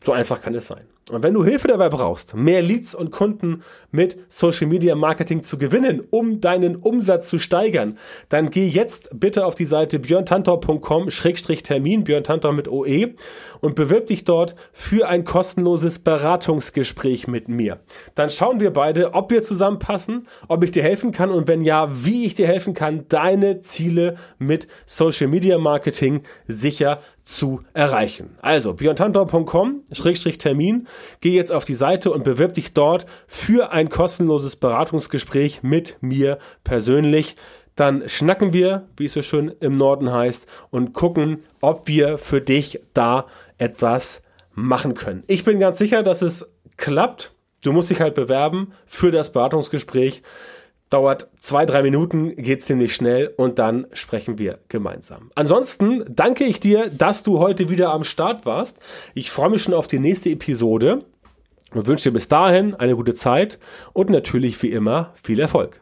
So 0.00 0.10
einfach 0.10 0.42
kann 0.42 0.56
es 0.56 0.66
sein. 0.66 0.84
Und 1.10 1.24
wenn 1.24 1.34
du 1.34 1.44
Hilfe 1.44 1.66
dabei 1.66 1.88
brauchst, 1.88 2.36
mehr 2.36 2.62
Leads 2.62 2.94
und 2.94 3.10
Kunden 3.10 3.64
mit 3.90 4.16
Social 4.28 4.68
Media 4.68 4.94
Marketing 4.94 5.42
zu 5.42 5.58
gewinnen, 5.58 6.00
um 6.10 6.40
deinen 6.40 6.76
Umsatz 6.76 7.28
zu 7.28 7.40
steigern, 7.40 7.98
dann 8.28 8.50
geh 8.50 8.68
jetzt 8.68 9.10
bitte 9.12 9.44
auf 9.44 9.56
die 9.56 9.64
Seite 9.64 9.98
björntantor.com-termin, 9.98 12.04
Björn 12.04 12.22
Tantor 12.22 12.52
mit 12.52 12.68
OE 12.68 13.14
und 13.60 13.74
bewirb 13.74 14.06
dich 14.06 14.22
dort 14.22 14.54
für 14.72 15.08
ein 15.08 15.24
kostenloses 15.24 15.98
Beratungsgespräch 15.98 17.26
mit 17.26 17.48
mir. 17.48 17.80
Dann 18.14 18.30
schauen 18.30 18.60
wir 18.60 18.72
beide, 18.72 19.14
ob 19.14 19.32
wir 19.32 19.42
zusammenpassen, 19.42 20.28
ob 20.46 20.62
ich 20.62 20.70
dir 20.70 20.84
helfen 20.84 21.10
kann 21.10 21.30
und 21.30 21.48
wenn 21.48 21.62
ja, 21.62 21.90
wie 22.04 22.26
ich 22.26 22.36
dir 22.36 22.46
helfen 22.46 22.74
kann, 22.74 23.08
deine 23.08 23.58
Ziele 23.60 24.18
mit 24.38 24.68
Social 24.86 25.26
Media 25.26 25.58
Marketing 25.58 26.22
sicher 26.46 27.00
zu 27.24 27.62
erreichen. 27.72 28.36
Also 28.40 28.74
björntantor.com-termin, 28.74 30.86
geh 31.20 31.34
jetzt 31.34 31.52
auf 31.52 31.64
die 31.64 31.74
Seite 31.74 32.10
und 32.10 32.24
bewirb 32.24 32.54
dich 32.54 32.72
dort 32.72 33.06
für 33.26 33.70
ein 33.70 33.88
kostenloses 33.88 34.56
Beratungsgespräch 34.56 35.62
mit 35.62 35.98
mir 36.00 36.38
persönlich. 36.64 37.36
Dann 37.76 38.08
schnacken 38.08 38.52
wir, 38.52 38.88
wie 38.96 39.04
es 39.06 39.12
so 39.12 39.22
schön 39.22 39.52
im 39.60 39.76
Norden 39.76 40.12
heißt, 40.12 40.48
und 40.70 40.92
gucken, 40.92 41.44
ob 41.60 41.86
wir 41.88 42.18
für 42.18 42.40
dich 42.40 42.80
da 42.92 43.26
etwas 43.56 44.22
machen 44.54 44.94
können. 44.94 45.22
Ich 45.26 45.44
bin 45.44 45.60
ganz 45.60 45.78
sicher, 45.78 46.02
dass 46.02 46.22
es 46.22 46.52
klappt. 46.76 47.32
Du 47.64 47.72
musst 47.72 47.90
dich 47.90 48.00
halt 48.00 48.14
bewerben 48.14 48.72
für 48.86 49.12
das 49.12 49.32
Beratungsgespräch 49.32 50.22
dauert 50.92 51.28
zwei, 51.38 51.66
drei 51.66 51.82
Minuten, 51.82 52.36
geht 52.36 52.62
ziemlich 52.62 52.94
schnell 52.94 53.32
und 53.36 53.58
dann 53.58 53.86
sprechen 53.92 54.38
wir 54.38 54.58
gemeinsam. 54.68 55.30
Ansonsten 55.34 56.04
danke 56.08 56.44
ich 56.44 56.60
dir, 56.60 56.90
dass 56.90 57.22
du 57.22 57.38
heute 57.38 57.68
wieder 57.68 57.92
am 57.92 58.04
Start 58.04 58.46
warst. 58.46 58.78
Ich 59.14 59.30
freue 59.30 59.50
mich 59.50 59.62
schon 59.62 59.74
auf 59.74 59.88
die 59.88 59.98
nächste 59.98 60.30
Episode 60.30 61.04
und 61.74 61.86
wünsche 61.86 62.10
dir 62.10 62.14
bis 62.14 62.28
dahin 62.28 62.74
eine 62.74 62.96
gute 62.96 63.14
Zeit 63.14 63.58
und 63.92 64.10
natürlich 64.10 64.62
wie 64.62 64.70
immer 64.70 65.14
viel 65.22 65.40
Erfolg. 65.40 65.81